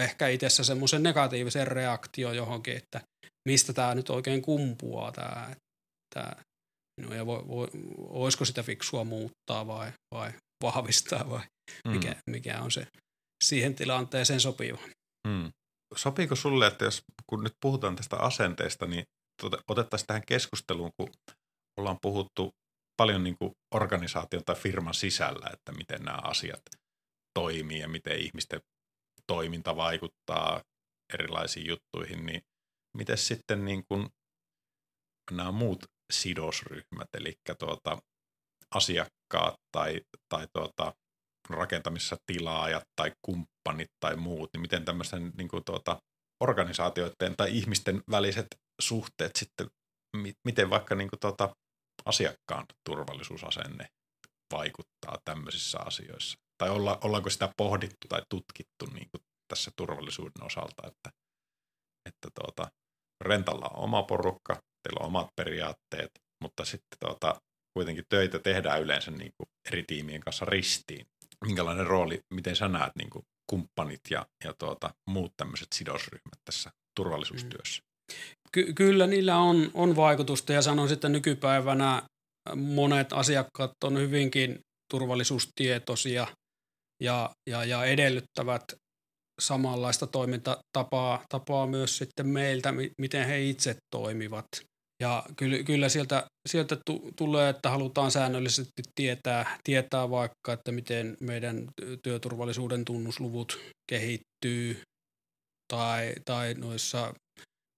[0.02, 3.02] ehkä itsessä semmoisen negatiivisen reaktion johonkin, että
[3.49, 5.56] mistä tämä nyt oikein kumpuaa tämä,
[6.16, 6.32] tämä
[7.02, 10.34] no ja voi, voi, olisiko sitä fiksua muuttaa vai, vai
[10.64, 11.41] vahvistaa vai
[11.88, 11.91] mm.
[11.91, 12.88] mikä, mikä on se
[13.43, 14.80] siihen tilanteeseen sopiva.
[15.28, 15.52] Mm.
[15.95, 19.04] Sopiiko sulle, että jos kun nyt puhutaan tästä asenteesta, niin
[19.41, 21.10] tuota, otettaisiin tähän keskusteluun, kun
[21.80, 22.49] ollaan puhuttu
[22.97, 26.62] paljon niin kuin organisaation tai firman sisällä, että miten nämä asiat
[27.39, 28.62] toimii ja miten ihmisten
[29.32, 30.61] toiminta vaikuttaa
[31.13, 32.41] erilaisiin juttuihin, niin
[32.97, 34.09] miten sitten niin kuin
[35.32, 37.97] nämä muut sidosryhmät, eli tuota,
[38.75, 40.93] asiakkaat tai, tai tuota,
[41.49, 45.97] rakentamissa tilaajat tai kumppanit tai muut, niin miten tämmöisen niin kuin tuota,
[46.43, 48.47] organisaatioiden tai ihmisten väliset
[48.82, 49.67] suhteet sitten,
[50.45, 51.55] miten vaikka niin kuin tuota,
[52.05, 53.88] asiakkaan turvallisuusasenne
[54.53, 56.38] vaikuttaa tämmöisissä asioissa?
[56.62, 61.09] Tai olla, ollaanko sitä pohdittu tai tutkittu niin kuin tässä turvallisuuden osalta, että,
[62.05, 62.72] että tuota,
[63.22, 66.12] rentalla on oma porukka, teillä on omat periaatteet,
[66.43, 67.41] mutta sitten tuota,
[67.78, 71.05] kuitenkin töitä tehdään yleensä niin kuin eri tiimien kanssa ristiin.
[71.45, 76.72] Minkälainen rooli, miten sä näet niin kuin kumppanit ja, ja tuota, muut tämmöiset sidosryhmät tässä
[76.95, 77.82] turvallisuustyössä?
[78.51, 82.01] Ky- kyllä niillä on, on vaikutusta ja sanoisin, että nykypäivänä
[82.55, 84.59] monet asiakkaat on hyvinkin
[84.91, 86.28] turvallisuustietoisia
[87.02, 88.64] ja, ja, ja edellyttävät
[89.41, 94.45] samanlaista toimintatapaa tapaa myös sitten meiltä, miten he itse toimivat.
[95.02, 101.18] Ja kyllä, kyllä sieltä, sieltä tu, tulee, että halutaan säännöllisesti tietää, tietää vaikka, että miten
[101.20, 101.68] meidän
[102.04, 104.82] työturvallisuuden tunnusluvut kehittyy
[105.74, 107.14] tai, tai noissa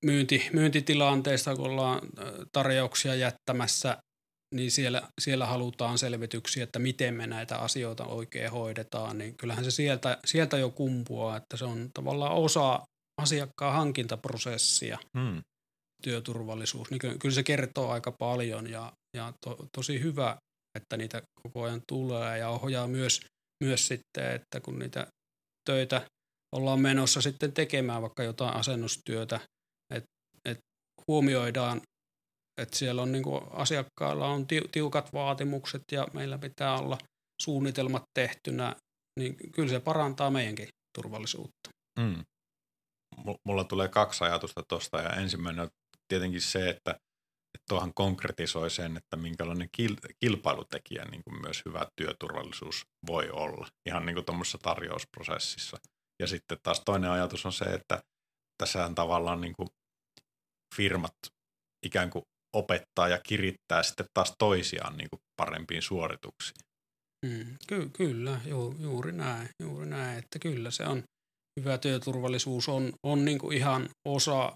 [0.06, 2.02] myynti, myyntitilanteissa, kun ollaan
[2.52, 3.98] tarjouksia jättämässä,
[4.54, 9.72] niin siellä, siellä halutaan selvityksiä, että miten me näitä asioita oikein hoidetaan, niin kyllähän se
[9.72, 12.82] sieltä, sieltä jo kumpuaa, että se on tavallaan osa
[13.22, 15.42] asiakkaan hankintaprosessia, hmm.
[16.04, 16.92] työturvallisuus.
[16.92, 20.38] Niin kyllä se kertoo aika paljon ja, ja to, tosi hyvä,
[20.78, 23.22] että niitä koko ajan tulee ja ohjaa myös,
[23.64, 25.08] myös sitten, että kun niitä
[25.70, 26.08] töitä
[26.56, 29.40] ollaan menossa sitten tekemään vaikka jotain asennustyötä,
[29.94, 30.10] että
[30.46, 30.58] et
[31.08, 31.82] huomioidaan
[32.58, 36.98] että siellä on niin kuin asiakkailla on tiukat vaatimukset ja meillä pitää olla
[37.42, 38.76] suunnitelmat tehtynä,
[39.20, 41.70] niin kyllä se parantaa meidänkin turvallisuutta.
[42.00, 42.26] Mm.
[43.46, 45.70] Mulla tulee kaksi ajatusta tuosta ja ensimmäinen on
[46.08, 46.92] tietenkin se, että,
[47.56, 53.68] että tuohan konkretisoi sen, että minkälainen kil- kilpailutekijä niin kuin myös hyvä työturvallisuus voi olla
[53.86, 55.78] ihan niin kuin tuommoisessa tarjousprosessissa.
[56.22, 58.04] Ja sitten taas toinen ajatus on se, että
[58.58, 59.70] tässähän tavallaan niin kuin
[60.76, 61.16] firmat
[61.86, 62.26] ikään kuin
[62.56, 66.58] opettaa ja kirittää sitten taas toisiaan niin kuin parempiin suorituksiin.
[67.26, 71.04] Mm, ky- kyllä, ju- juuri näin, juuri näin, että kyllä se on
[71.60, 74.54] hyvä työturvallisuus on, on niin kuin ihan osa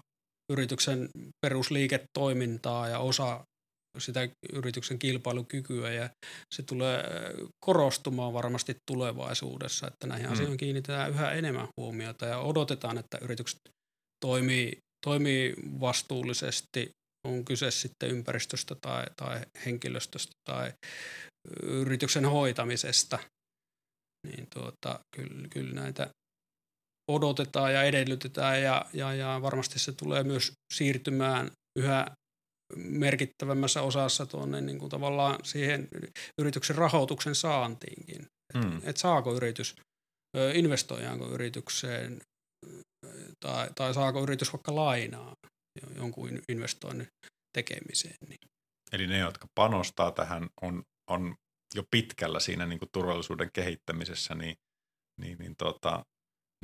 [0.52, 1.08] yrityksen
[1.46, 3.44] perusliiketoimintaa ja osa
[3.98, 6.10] sitä yrityksen kilpailukykyä ja
[6.54, 7.04] se tulee
[7.64, 10.32] korostumaan varmasti tulevaisuudessa, että näihin mm.
[10.32, 13.60] asioihin kiinnitetään yhä enemmän huomiota ja odotetaan, että yritykset
[14.24, 16.90] toimii, toimii vastuullisesti
[17.26, 20.72] on kyse sitten ympäristöstä tai, tai henkilöstöstä tai
[21.62, 23.18] yrityksen hoitamisesta,
[24.26, 26.10] niin tuota, kyllä, kyllä näitä
[27.10, 32.06] odotetaan ja edellytetään ja, ja, ja varmasti se tulee myös siirtymään yhä
[32.76, 35.88] merkittävämmässä osassa tuonne niin kuin tavallaan siihen
[36.40, 38.26] yrityksen rahoituksen saantiinkin.
[38.54, 38.76] Mm.
[38.76, 39.74] Että et saako yritys,
[40.54, 42.20] investoijaanko yritykseen
[43.40, 45.32] tai, tai saako yritys vaikka lainaa
[45.96, 47.08] jonkun investoinnin
[47.52, 48.16] tekemiseen.
[48.28, 48.50] Niin.
[48.92, 51.36] Eli ne, jotka panostaa tähän, on, on
[51.74, 54.56] jo pitkällä siinä niin kuin turvallisuuden kehittämisessä, niin,
[55.20, 56.06] niin, niin tota,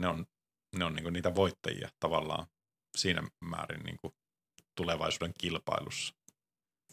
[0.01, 0.27] ne on,
[0.77, 2.47] ne on niin kuin niitä voittajia tavallaan
[2.97, 4.15] siinä määrin niin kuin
[4.77, 6.15] tulevaisuuden kilpailussa.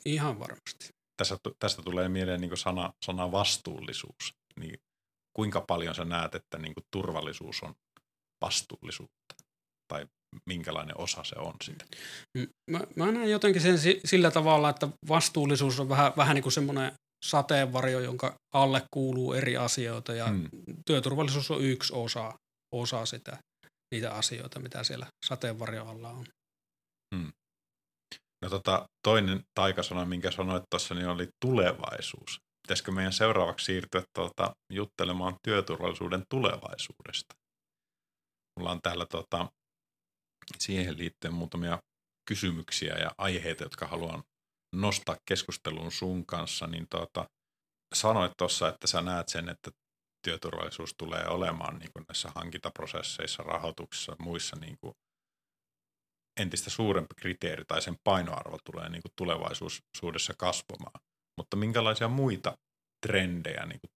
[0.06, 0.90] Ihan varmasti.
[1.18, 4.34] Tässä, tästä tulee mieleen niin kuin sana, sana vastuullisuus.
[4.60, 4.80] Niin
[5.34, 7.76] kuinka paljon sä näet, että niin kuin turvallisuus on
[8.42, 9.36] vastuullisuutta?
[9.88, 10.08] Tai
[10.46, 11.86] minkälainen osa se on sitä?
[12.38, 16.54] Mm, mä, mä näen jotenkin sen sillä tavalla, että vastuullisuus on vähän, vähän niin kuin
[16.54, 16.92] semmoinen
[17.26, 20.50] sateenvarjo, jonka alle kuuluu eri asioita ja hmm.
[20.86, 22.34] työturvallisuus on yksi osa,
[22.76, 23.38] osa sitä,
[23.94, 26.26] niitä asioita, mitä siellä sateenvarjo alla on.
[27.16, 27.32] Hmm.
[28.44, 32.40] No tota, toinen taikasana, minkä sanoit tuossa, niin oli tulevaisuus.
[32.68, 37.36] Pitäisikö meidän seuraavaksi siirtyä tuota, juttelemaan työturvallisuuden tulevaisuudesta?
[38.60, 39.48] Mulla on täällä tuota,
[40.60, 41.80] siihen liittyen muutamia
[42.28, 44.24] kysymyksiä ja aiheita, jotka haluan
[44.76, 47.26] nostaa keskusteluun sun kanssa, niin tuota,
[47.96, 49.72] sanoit tuossa, että sä näet sen, että
[50.26, 54.94] työturvallisuus tulee olemaan niin kuin näissä hankintaprosesseissa, rahoituksissa, muissa niin kuin
[56.40, 61.02] entistä suurempi kriteeri tai sen painoarvo tulee niin kuin tulevaisuudessa kasvamaan.
[61.38, 62.58] Mutta minkälaisia muita
[63.08, 63.92] trendejä niin kuin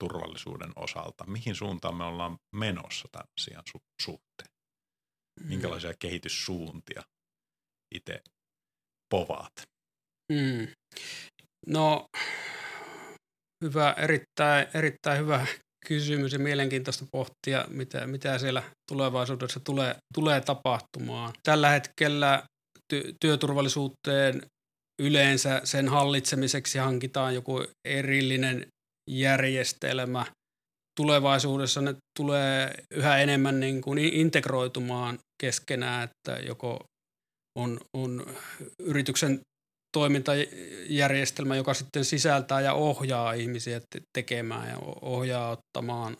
[0.00, 4.59] turvallisuuden osalta, mihin suuntaan me ollaan menossa tämän asian su- suhteen?
[5.44, 7.02] Minkälaisia kehityssuuntia
[7.94, 8.20] itse
[9.14, 9.52] povaat?
[10.32, 10.68] Mm.
[11.66, 12.06] No,
[13.64, 15.46] hyvä, erittäin, erittäin hyvä
[15.86, 21.32] kysymys ja mielenkiintoista pohtia, mitä, mitä siellä tulevaisuudessa tulee, tulee tapahtumaan.
[21.42, 22.42] Tällä hetkellä
[22.94, 24.42] ty- työturvallisuuteen
[25.02, 28.66] yleensä sen hallitsemiseksi hankitaan joku erillinen
[29.10, 30.26] järjestelmä–
[31.00, 36.84] tulevaisuudessa ne tulee yhä enemmän niin kuin integroitumaan keskenään, että joko
[37.58, 38.26] on, on
[38.78, 39.40] yrityksen
[39.92, 43.80] toimintajärjestelmä, joka sitten sisältää ja ohjaa ihmisiä
[44.12, 46.16] tekemään ja ohjaa ottamaan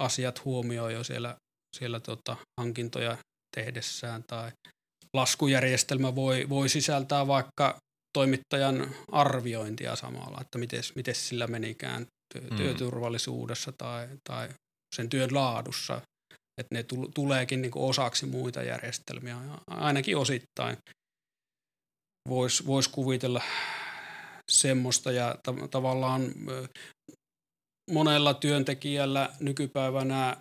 [0.00, 1.36] asiat huomioon jo siellä,
[1.76, 3.16] siellä tota, hankintoja
[3.56, 4.50] tehdessään tai
[5.14, 7.78] laskujärjestelmä voi, voi sisältää vaikka
[8.16, 10.58] toimittajan arviointia samalla, että
[10.94, 12.56] miten sillä menikään mm.
[12.56, 14.48] työturvallisuudessa tai, tai
[14.96, 16.00] sen työn laadussa,
[16.58, 16.84] että ne
[17.14, 19.36] tuleekin niin osaksi muita järjestelmiä,
[19.66, 20.76] ainakin osittain
[22.28, 23.42] voisi vois kuvitella
[24.50, 25.12] semmoista.
[25.12, 26.22] Ja ta- tavallaan
[27.90, 30.36] monella työntekijällä nykypäivänä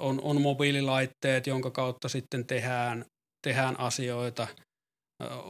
[0.00, 3.04] on, on mobiililaitteet, jonka kautta sitten tehdään,
[3.46, 4.46] tehdään asioita,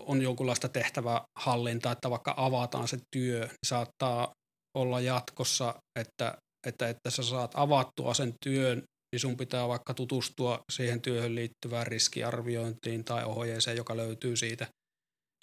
[0.06, 4.32] on jonkunlaista tehtävähallintaa, että vaikka avataan se työ, niin saattaa
[4.78, 8.82] olla jatkossa, että, että, että sä saat avattua sen työn,
[9.16, 14.66] niin sun pitää vaikka tutustua siihen työhön liittyvään riskiarviointiin tai ohjeeseen, joka löytyy siitä,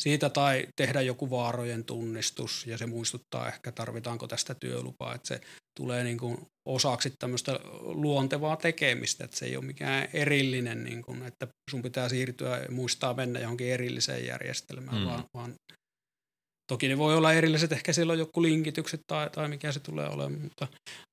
[0.02, 5.42] siitä tai tehdä joku vaarojen tunnistus ja se muistuttaa ehkä tarvitaanko tästä työlupaa, että se
[5.80, 11.24] tulee niin kuin osaksi tämmöistä luontevaa tekemistä, että se ei ole mikään erillinen, niin kuin,
[11.24, 15.06] että sun pitää siirtyä ja muistaa mennä johonkin erilliseen järjestelmään, mm.
[15.06, 15.54] vaan, vaan
[16.72, 20.10] Toki ne voi olla erilliset, ehkä siellä on joku linkitykset tai, tai mikä se tulee
[20.10, 20.68] olemaan, mutta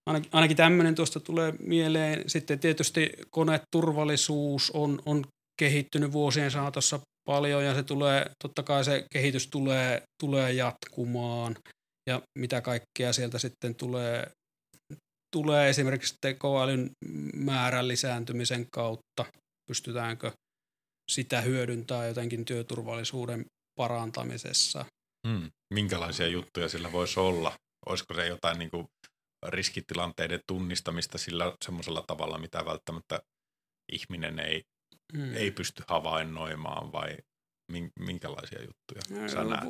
[0.07, 2.30] ainakin, ainakin tämmöinen tuosta tulee mieleen.
[2.30, 5.26] Sitten tietysti koneturvallisuus on, on
[5.61, 11.57] kehittynyt vuosien saatossa paljon ja se tulee, totta kai se kehitys tulee, tulee jatkumaan
[12.11, 14.30] ja mitä kaikkea sieltä sitten tulee,
[15.36, 16.90] tulee esimerkiksi tekoälyn
[17.34, 19.24] määrän lisääntymisen kautta,
[19.70, 20.32] pystytäänkö
[21.11, 23.44] sitä hyödyntämään jotenkin työturvallisuuden
[23.78, 24.84] parantamisessa.
[25.28, 25.50] Hmm.
[25.74, 27.52] Minkälaisia juttuja sillä voisi olla?
[27.86, 28.86] Olisiko se jotain niin kuin
[29.46, 33.22] riskitilanteiden tunnistamista sillä semmoisella tavalla, mitä välttämättä
[33.92, 34.62] ihminen ei,
[35.16, 35.34] hmm.
[35.34, 37.16] ei pysty havainnoimaan vai
[38.00, 39.68] minkälaisia juttuja sä näet?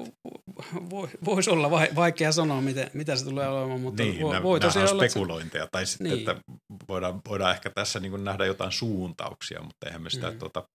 [1.25, 5.03] Voisi olla vaikea sanoa, miten, mitä se tulee olemaan, mutta niin, voi, voi tosiaan olla...
[5.03, 6.19] spekulointeja, tai sitten, niin.
[6.19, 6.43] että
[6.89, 10.39] voidaan, voidaan ehkä tässä niin nähdä jotain suuntauksia, mutta eihän me sitä mm.
[10.39, 10.69] tuota,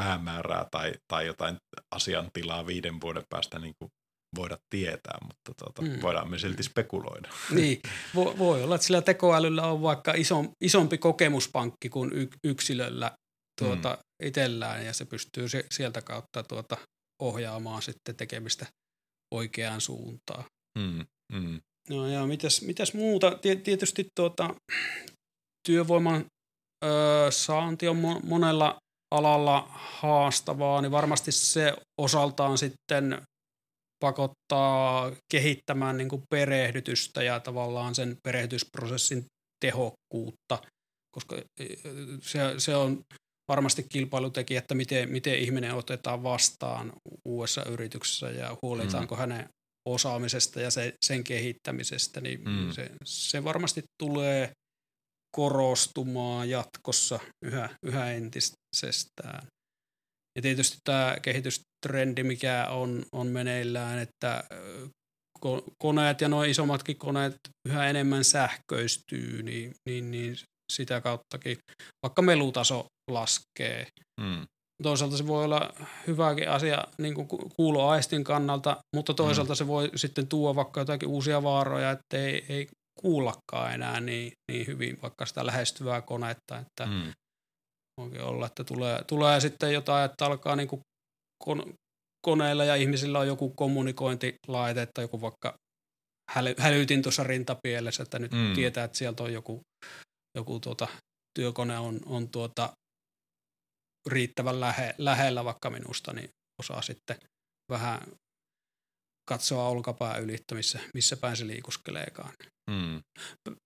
[0.00, 1.56] päämäärää tai, tai jotain
[1.94, 3.90] asiantilaa viiden vuoden päästä niin kuin
[4.36, 6.02] voida tietää, mutta tuota, mm.
[6.02, 7.28] voidaan me silti spekuloida.
[7.50, 7.80] Niin,
[8.14, 13.10] voi, voi olla, että sillä tekoälyllä on vaikka iso, isompi kokemuspankki kuin y, yksilöllä
[13.60, 14.26] tuota, mm.
[14.26, 16.76] itsellään ja se pystyy se, sieltä kautta tuota,
[17.22, 18.66] ohjaamaan sitten tekemistä
[19.34, 20.44] oikeaan suuntaan.
[20.78, 21.06] Mm.
[21.32, 21.60] Mm.
[21.88, 23.38] No ja mitäs, mitäs muuta?
[23.64, 24.54] Tietysti tuota,
[25.66, 26.24] työvoiman
[26.84, 26.88] ö,
[27.30, 28.78] saanti on monella
[29.10, 33.22] alalla haastavaa, niin varmasti se osaltaan sitten
[34.00, 39.24] pakottaa kehittämään niin kuin perehdytystä ja tavallaan sen perehdytysprosessin
[39.60, 40.58] tehokkuutta,
[41.14, 41.64] koska e,
[42.22, 43.00] se, se on
[43.48, 46.92] varmasti kilpailutekijä, että miten, miten ihminen otetaan vastaan
[47.28, 49.18] uudessa yrityksessä ja huolitaanko mm.
[49.18, 49.48] hänen
[49.88, 52.72] osaamisesta ja se, sen kehittämisestä, niin mm.
[52.72, 54.52] se, se varmasti tulee
[55.36, 59.46] korostumaan jatkossa yhä, yhä entisestään.
[60.36, 64.44] Ja tietysti tämä kehitystrendi, mikä on, on meneillään, että
[65.82, 67.36] koneet ja nuo isommatkin koneet
[67.68, 70.36] yhä enemmän sähköistyy, niin, niin, niin
[70.72, 71.58] sitä kauttakin
[72.02, 73.86] vaikka melutaso laskee.
[74.20, 74.46] Mm.
[74.82, 75.72] Toisaalta se voi olla
[76.06, 79.56] hyväkin asia niin kuin kuuloaistin kannalta, mutta toisaalta mm.
[79.56, 82.68] se voi sitten tuoda vaikka jotakin uusia vaaroja, että ei, ei
[83.02, 87.12] kuullakaan enää niin, niin hyvin vaikka sitä lähestyvää konetta, että mm.
[88.00, 90.80] voikin olla, että tulee, tulee sitten jotain, että alkaa niin kuin
[91.44, 91.74] kon,
[92.26, 95.54] koneilla ja ihmisillä on joku kommunikointilaite, että joku vaikka
[96.30, 98.52] häly, hälytin tuossa rintapielessä, että nyt mm.
[98.54, 99.60] tietää, että sieltä on joku,
[100.36, 100.88] joku tuota,
[101.38, 102.72] työkone on, on tuota,
[104.08, 106.30] riittävän lähe, lähellä vaikka minusta, niin
[106.62, 107.16] osaa sitten
[107.70, 108.00] vähän
[109.30, 112.32] katsoa olkapää ylittä, missä, missä päin se liikuskeleekaan.
[112.70, 113.00] Mm.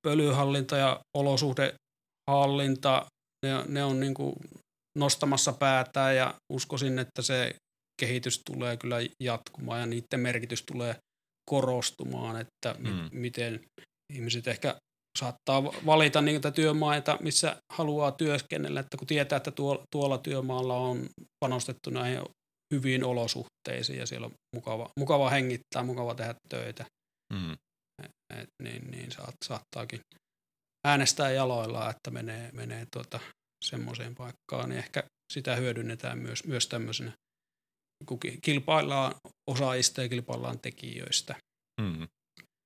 [0.07, 3.07] Pölyhallinta ja olosuhdehallinta,
[3.47, 4.35] ne, ne on niin kuin
[4.99, 7.55] nostamassa päätään ja uskoisin, että se
[8.01, 10.97] kehitys tulee kyllä jatkumaan ja niiden merkitys tulee
[11.51, 12.89] korostumaan, että mm.
[12.89, 13.61] mi- miten
[14.13, 14.77] ihmiset ehkä
[15.19, 19.53] saattaa valita niitä työmaita, missä haluaa työskennellä, että kun tietää, että
[19.91, 21.07] tuolla työmaalla on
[21.45, 22.23] panostettu näihin
[22.75, 26.85] hyviin olosuhteisiin ja siellä on mukava, mukava hengittää, mukava tehdä töitä.
[27.33, 27.53] Mm.
[28.35, 30.01] Et, niin, niin saat, saattaakin
[30.87, 33.21] äänestää jaloilla, että menee, menee tuota,
[33.65, 37.13] semmoiseen paikkaan, niin ehkä sitä hyödynnetään myös, myös tämmöisenä,
[38.07, 39.15] kun kilpaillaan
[39.51, 41.35] osaajista ja kilpaillaan tekijöistä.
[41.81, 42.09] Mm.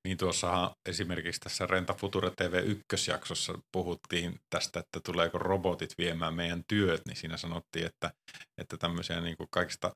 [0.04, 6.62] Niin tuossahan esimerkiksi tässä Renta Future TV ykkösjaksossa puhuttiin tästä, että tuleeko robotit viemään meidän
[6.68, 8.10] työt, niin siinä sanottiin, että,
[8.60, 9.92] että tämmöisiä niin kuin kaikista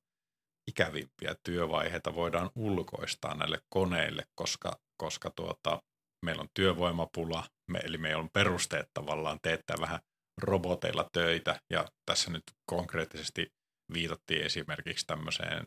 [0.71, 5.83] ikävimpiä työvaiheita voidaan ulkoistaa näille koneille, koska, koska tuota,
[6.25, 10.01] meillä on työvoimapula, me, eli meillä on perusteet tavallaan teettää vähän
[10.43, 13.47] roboteilla töitä, ja tässä nyt konkreettisesti
[13.93, 15.67] viitattiin esimerkiksi tämmöiseen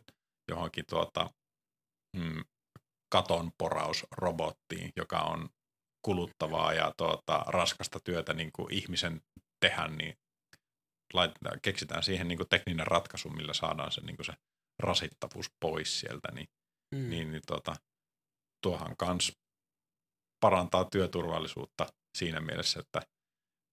[0.50, 1.30] johonkin tuota,
[2.16, 2.44] mm,
[3.08, 5.48] katonporausrobottiin, joka on
[6.02, 9.20] kuluttavaa ja tuota, raskasta työtä niin kuin ihmisen
[9.60, 10.18] tehdä, niin
[11.14, 14.32] laitetaan, keksitään siihen niin kuin tekninen ratkaisu, millä saadaan se, niin kuin se
[14.78, 16.48] rasittavuus pois sieltä, niin,
[16.94, 17.10] mm.
[17.10, 17.76] niin, niin tuota,
[18.62, 19.32] tuohan kans
[20.40, 21.86] parantaa työturvallisuutta
[22.18, 23.02] siinä mielessä, että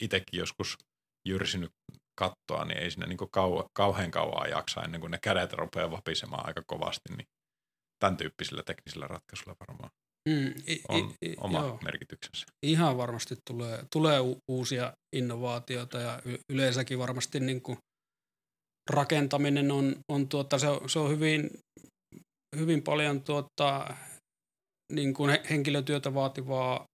[0.03, 0.77] itsekin joskus
[1.27, 1.72] jyrsinyt
[2.15, 6.47] kattoa, niin ei siinä niin kau- kauhean kauan jaksa ennen kuin ne kädet rupeaa vapisemaan
[6.47, 7.27] aika kovasti, niin
[8.03, 9.89] tämän tyyppisillä teknisillä ratkaisuilla varmaan
[10.30, 11.80] mm, i, on i, oma joo.
[11.84, 12.45] merkityksensä.
[12.65, 14.19] Ihan varmasti tulee, tulee
[14.51, 16.21] uusia innovaatioita ja
[16.51, 17.77] yleensäkin varmasti niin kuin
[18.89, 21.49] rakentaminen on, on, tuota, se on, se on hyvin,
[22.55, 23.95] hyvin paljon tuota,
[24.93, 26.85] niin kuin henkilötyötä vaativaa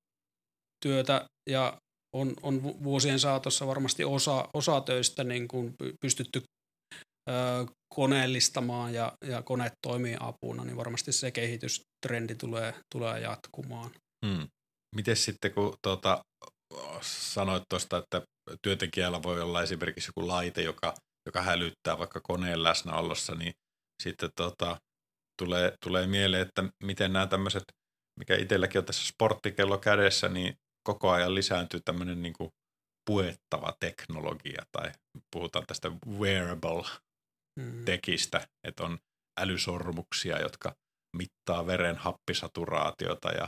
[0.84, 1.78] työtä ja
[2.16, 6.44] on, on vuosien saatossa varmasti osa, osa töistä niin kuin pystytty
[7.96, 13.92] koneellistamaan ja, ja kone toimii apuna, niin varmasti se kehitystrendi tulee, tulee jatkumaan.
[14.26, 14.48] Hmm.
[14.96, 16.24] Miten sitten, kun tuota,
[17.02, 18.22] sanoit tuosta, että
[18.62, 20.94] työntekijällä voi olla esimerkiksi joku laite, joka,
[21.26, 23.54] joka hälyttää vaikka koneen läsnäolossa, niin
[24.04, 24.78] sitten tota,
[25.42, 27.64] tulee, tulee mieleen, että miten nämä tämmöiset,
[28.20, 30.56] mikä itselläkin on tässä sporttikello kädessä, niin
[30.88, 32.50] koko ajan lisääntyy tämmöinen niin kuin
[33.10, 34.92] puettava teknologia tai
[35.32, 37.09] puhutaan tästä wearable-tekistä,
[37.60, 37.86] mm.
[38.64, 38.98] että on
[39.40, 40.76] älysormuksia, jotka
[41.18, 43.48] mittaa veren happisaturaatiota ja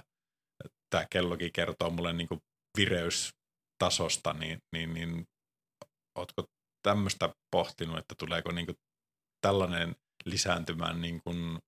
[0.89, 2.39] tämä kellokin kertoo mulle niin kuin
[2.77, 5.25] vireystasosta, niin, niin, niin
[6.17, 6.45] ootko
[6.87, 8.77] tämmöistä pohtinut, että tuleeko niin kuin
[9.41, 11.59] tällainen lisääntymään niin kuin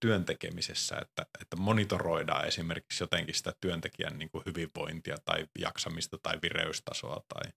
[0.00, 7.20] työntekemisessä, että, että monitoroidaan esimerkiksi jotenkin sitä työntekijän niin kuin hyvinvointia tai jaksamista tai vireystasoa
[7.34, 7.52] tai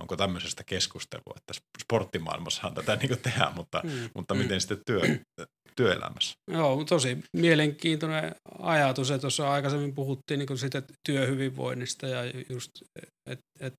[0.00, 1.52] onko tämmöisestä keskustelua, että
[1.82, 4.10] sporttimaailmassahan tätä niin tehdään, mutta, mm.
[4.14, 4.60] mutta miten mm.
[4.60, 5.00] sitten työ,
[5.76, 6.34] työelämässä?
[6.50, 12.70] Joo, tosi mielenkiintoinen ajatus, että tuossa aikaisemmin puhuttiin niin siitä työhyvinvoinnista ja just,
[13.26, 13.74] että et,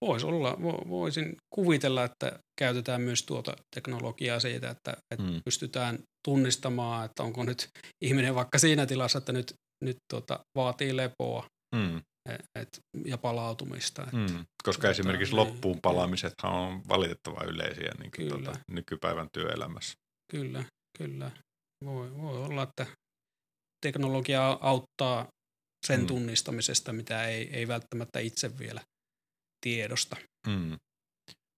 [0.00, 0.56] voisi olla,
[0.88, 5.40] voisin kuvitella, että käytetään myös tuota teknologiaa siitä, että, että hmm.
[5.44, 7.68] pystytään tunnistamaan, että onko nyt
[8.04, 9.54] ihminen vaikka siinä tilassa, että nyt,
[9.84, 11.46] nyt tuota, vaatii lepoa
[11.76, 12.00] hmm.
[12.28, 14.02] Et, et, ja palautumista.
[14.02, 14.46] Että, hmm.
[14.64, 18.30] Koska tuota, esimerkiksi niin, loppuun palaamisethan on valitettavan yleisiä niin kyllä.
[18.30, 19.94] Tuota, nykypäivän työelämässä.
[20.30, 20.64] Kyllä,
[20.98, 21.30] kyllä.
[21.84, 22.86] Voi, voi olla, että
[23.86, 25.26] teknologia auttaa
[25.86, 26.06] sen hmm.
[26.06, 28.80] tunnistamisesta, mitä ei, ei välttämättä itse vielä
[29.60, 30.16] tiedosta.
[30.46, 30.76] Mm.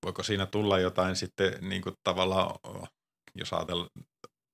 [0.05, 2.55] Voiko siinä tulla jotain sitten niin kuin tavallaan,
[3.35, 3.89] jos ajatellaan,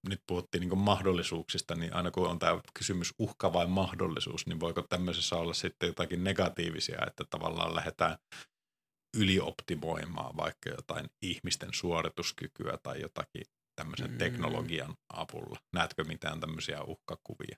[0.09, 4.83] nyt puhuttiin niin mahdollisuuksista, niin aina kun on tämä kysymys uhka vai mahdollisuus, niin voiko
[4.83, 8.19] tämmöisessä olla sitten jotakin negatiivisia, että tavallaan lähdetään
[9.17, 13.43] ylioptimoimaan vaikka jotain ihmisten suorituskykyä tai jotakin
[13.81, 14.19] tämmöisen mm.
[14.19, 15.59] teknologian avulla.
[15.75, 17.57] Näetkö mitään tämmöisiä uhkakuvia?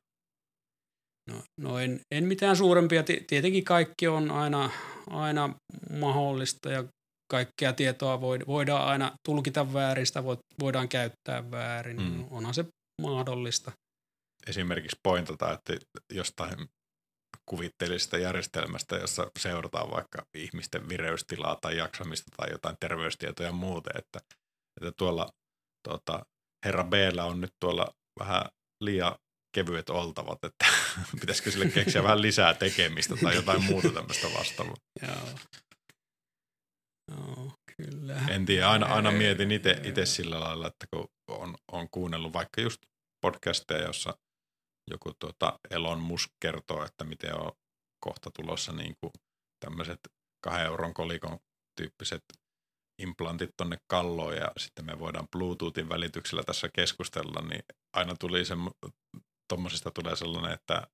[1.30, 3.02] No, no en, en mitään suurempia.
[3.26, 4.70] Tietenkin kaikki on aina,
[5.10, 5.54] aina
[5.90, 6.84] mahdollista ja
[7.30, 10.24] kaikkea tietoa voidaan aina tulkita väärin, sitä
[10.60, 12.02] voidaan käyttää väärin.
[12.02, 12.26] Mm.
[12.30, 12.64] Onhan se
[13.02, 13.72] mahdollista.
[14.46, 15.72] Esimerkiksi pointata, että
[16.12, 16.68] jostain
[17.46, 24.20] kuvitteellisesta järjestelmästä, jossa seurataan vaikka ihmisten vireystilaa tai jaksamista tai jotain terveystietoja ja muuta, että,
[24.80, 25.30] että tuolla
[25.88, 26.26] tuota,
[26.64, 26.92] herra b
[27.24, 28.44] on nyt tuolla vähän
[28.80, 29.14] liian
[29.54, 30.66] kevyet oltavat, että
[31.20, 34.74] pitäisikö sille keksiä vähän lisää tekemistä tai jotain muuta tämmöistä vastaavaa.
[35.06, 35.38] Joo.
[37.10, 38.16] Joo, kyllä.
[38.28, 42.82] En tiedä, aina, aina mietin itse sillä lailla, että kun on, on kuunnellut vaikka just
[43.20, 44.18] podcasteja, jossa
[44.90, 47.52] joku tuota Elon Musk kertoo, että miten on
[48.04, 49.12] kohta tulossa niin kuin
[49.64, 50.00] tämmöiset
[50.44, 51.38] kahden euron kolikon
[51.80, 52.24] tyyppiset
[53.02, 57.62] implantit tonne kalloon ja sitten me voidaan Bluetoothin välityksellä tässä keskustella, niin
[57.96, 58.54] aina tuli se
[59.48, 60.86] tuommoisesta tulee sellainen, että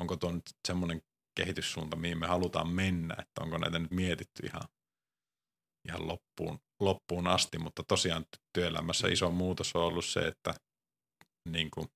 [0.00, 1.02] onko tuo nyt semmoinen
[1.36, 4.62] kehityssuunta, mihin me halutaan mennä, että onko näitä nyt mietitty ihan,
[5.88, 8.24] ihan loppuun, loppuun asti, mutta tosiaan
[8.54, 10.54] työelämässä iso muutos on ollut se, että
[11.48, 11.88] niin kuin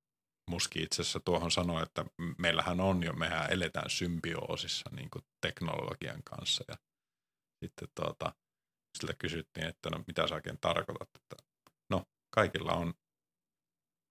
[0.50, 2.04] Muski itse asiassa tuohon sanoi, että
[2.38, 6.76] meillähän on jo, mehän eletään symbioosissa niin kuin teknologian kanssa ja
[7.64, 8.34] sitten tuota,
[8.98, 11.36] sillä kysyttiin, että no mitä sä oikein tarkoitat, että
[11.90, 12.94] no kaikilla on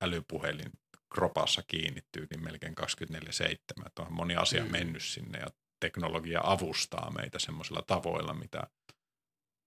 [0.03, 0.71] älypuhelin
[1.13, 3.87] kropassa kiinnittyy niin melkein 24-7.
[3.87, 4.71] Että on moni asia mm.
[4.71, 5.47] mennyt sinne ja
[5.79, 8.67] teknologia avustaa meitä semmoisilla tavoilla, mitä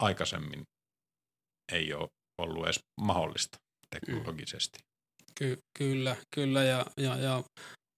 [0.02, 0.62] aikaisemmin
[1.72, 2.08] ei ole
[2.42, 3.56] ollut edes mahdollista
[3.90, 4.78] teknologisesti.
[5.38, 7.42] Ky- kyllä, kyllä ja, ja, ja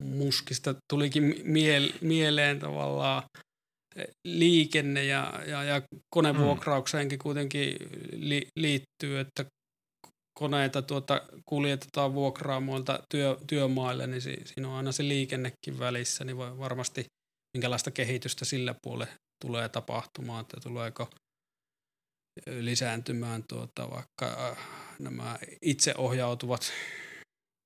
[0.02, 3.22] muskista tulikin mie- mieleen tavallaan
[4.26, 5.82] liikenne ja, ja, ja
[6.14, 7.76] konevuokraukseenkin kuitenkin
[8.12, 9.44] li- liittyy, että
[10.38, 16.36] koneita tuota kuljetetaan vuokraamoilta työ, työmaille, niin si, siinä on aina se liikennekin välissä, niin
[16.36, 17.04] voi varmasti
[17.56, 19.12] minkälaista kehitystä sillä puolella
[19.44, 21.08] tulee tapahtumaan, että tuleeko
[22.46, 24.58] lisääntymään tuota, vaikka äh,
[24.98, 26.72] nämä itseohjautuvat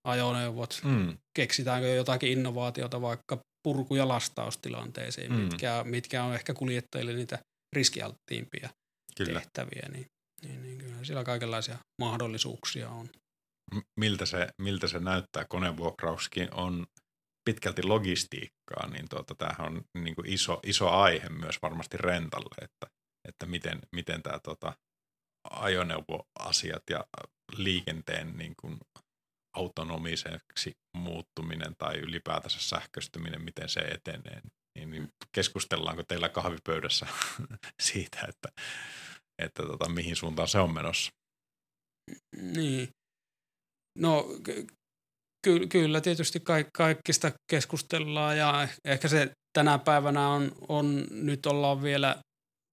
[0.08, 1.16] ajoneuvot, mm.
[1.36, 3.38] keksitäänkö jotakin innovaatiota vaikka
[3.68, 5.38] purku- ja lastaustilanteisiin, mm.
[5.38, 7.38] mitkä, mitkä on ehkä kuljettajille niitä
[7.76, 8.68] riskialttiimpia
[9.16, 9.40] Kyllä.
[9.40, 10.06] tehtäviä, niin
[10.42, 13.08] niin, niin kyllä siellä kaikenlaisia mahdollisuuksia on.
[14.00, 15.44] Miltä se, miltä se näyttää?
[15.48, 16.86] Konevuokrauskin on
[17.44, 22.86] pitkälti logistiikkaa, niin tuota, tämähän on niin kuin iso, iso aihe myös varmasti rentalle, että,
[23.28, 24.72] että miten, miten tämä tota,
[25.50, 27.04] ajoneuvoasiat ja
[27.56, 28.78] liikenteen niin kuin
[29.56, 34.40] autonomiseksi muuttuminen tai ylipäätänsä sähköistyminen, miten se etenee,
[34.78, 37.06] niin, niin keskustellaanko teillä kahvipöydässä
[37.88, 38.48] siitä, että,
[39.42, 41.10] että tota, mihin suuntaan se on menossa?
[42.36, 42.88] Niin.
[43.98, 44.26] No
[45.44, 51.82] ky- kyllä tietysti ka- kaikista keskustellaan ja ehkä se tänä päivänä on, on nyt ollaan
[51.82, 52.22] vielä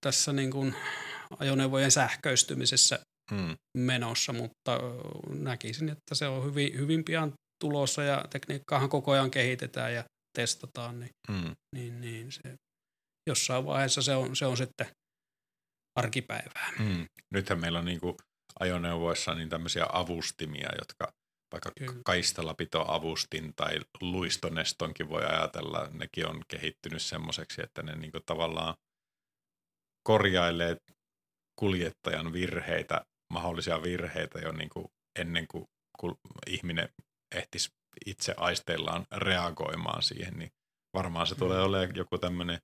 [0.01, 0.76] tässä niin kuin
[1.39, 2.99] ajoneuvojen sähköistymisessä
[3.31, 3.57] hmm.
[3.77, 4.80] menossa, mutta
[5.30, 10.03] näkisin, että se on hyvin, hyvin pian tulossa ja tekniikkaahan koko ajan kehitetään ja
[10.38, 11.55] testataan, niin, hmm.
[11.76, 12.55] niin, niin se,
[13.30, 14.88] jossain vaiheessa se on, se on sitten
[15.95, 16.73] arkipäivää.
[16.77, 17.05] Hmm.
[17.34, 18.15] Nythän meillä on niin kuin
[18.59, 21.11] ajoneuvoissa niin tämmöisiä avustimia, jotka
[21.53, 22.01] vaikka Kyllä.
[22.05, 28.73] kaistalapitoavustin tai luistonestonkin voi ajatella, nekin on kehittynyt semmoiseksi, että ne niin tavallaan
[30.10, 30.77] korjailee
[31.60, 34.86] kuljettajan virheitä, mahdollisia virheitä jo niin kuin
[35.19, 35.65] ennen kuin
[36.48, 36.90] ihminen
[37.36, 37.69] ehtisi
[38.06, 40.49] itse aisteillaan reagoimaan siihen, niin
[40.94, 42.60] varmaan se tulee olemaan joku tämmöinen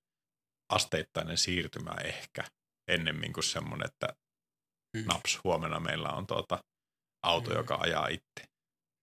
[0.73, 2.43] asteittainen siirtymä ehkä
[2.91, 4.07] ennemmin kuin semmoinen, että
[4.97, 5.05] mm.
[5.05, 6.63] naps, huomenna meillä on tuota
[7.23, 7.55] auto, mm.
[7.55, 8.51] joka ajaa itse.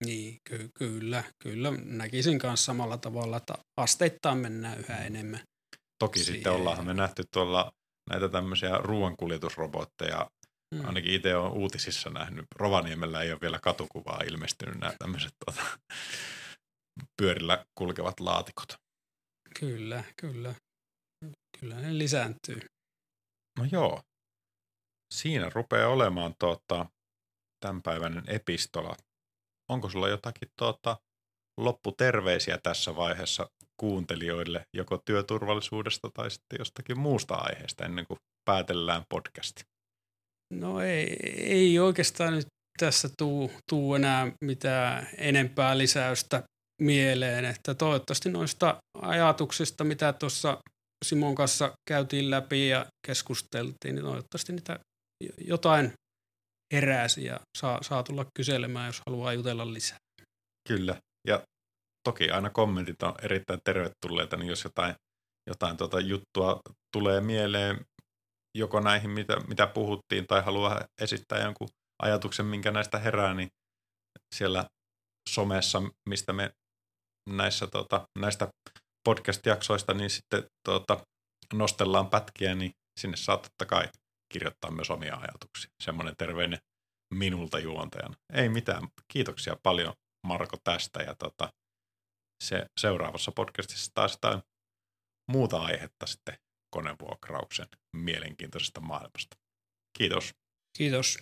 [0.05, 1.71] Niin, ky- kyllä, kyllä.
[1.71, 5.05] Näkisin kanssa samalla tavalla, että asteittain mennään yhä mm.
[5.05, 5.43] enemmän.
[5.99, 6.35] Toki siihen.
[6.35, 7.71] sitten ollaan me nähty tuolla
[8.09, 10.31] näitä tämmöisiä ruoankuljetusrobotteja.
[10.75, 10.85] Mm.
[10.85, 12.45] Ainakin itse olen uutisissa nähnyt.
[12.55, 15.79] Rovaniemellä ei ole vielä katukuvaa ilmestynyt nämä tämmöiset tuota,
[17.17, 18.75] pyörillä kulkevat laatikot.
[19.59, 20.55] Kyllä, kyllä.
[21.59, 22.59] Kyllä ne lisääntyy.
[23.59, 24.01] No joo.
[25.13, 26.85] Siinä rupeaa olemaan tuota,
[27.59, 28.95] tämänpäiväinen epistola
[29.69, 30.97] onko sulla jotakin tuota,
[31.57, 33.47] lopputerveisiä tässä vaiheessa
[33.79, 39.63] kuuntelijoille joko työturvallisuudesta tai sitten jostakin muusta aiheesta ennen kuin päätellään podcasti?
[40.53, 42.47] No ei, ei oikeastaan nyt
[42.79, 46.43] tässä tuu, tuu enää mitään enempää lisäystä
[46.81, 50.57] mieleen, että toivottavasti noista ajatuksista, mitä tuossa
[51.05, 54.79] Simon kanssa käytiin läpi ja keskusteltiin, niin toivottavasti niitä
[55.37, 55.93] jotain
[56.73, 59.97] heräsi ja saa, saa tulla kyselemään, jos haluaa jutella lisää.
[60.67, 60.95] Kyllä,
[61.27, 61.43] ja
[62.03, 64.95] toki aina kommentit on erittäin tervetulleita, niin jos jotain,
[65.49, 66.61] jotain tuota juttua
[66.93, 67.85] tulee mieleen
[68.57, 71.67] joko näihin, mitä, mitä puhuttiin, tai haluaa esittää jonkun
[72.03, 73.49] ajatuksen, minkä näistä herää, niin
[74.35, 74.65] siellä
[75.29, 76.51] somessa, mistä me
[77.29, 78.47] näissä, tota, näistä
[79.09, 80.97] podcast-jaksoista, niin sitten tota,
[81.53, 83.89] nostellaan pätkiä, niin sinne saa totta kai
[84.33, 85.69] kirjoittaa myös omia ajatuksia.
[85.83, 86.59] Semmoinen terveinen
[87.13, 88.15] minulta juontajana.
[88.33, 88.87] Ei mitään.
[89.13, 89.93] Kiitoksia paljon
[90.23, 91.53] Marko tästä ja tota,
[92.43, 94.41] se seuraavassa podcastissa taas jotain
[95.27, 96.37] muuta aihetta sitten
[96.69, 99.37] konevuokrauksen mielenkiintoisesta maailmasta.
[99.97, 100.35] Kiitos.
[100.77, 101.17] Kiitos.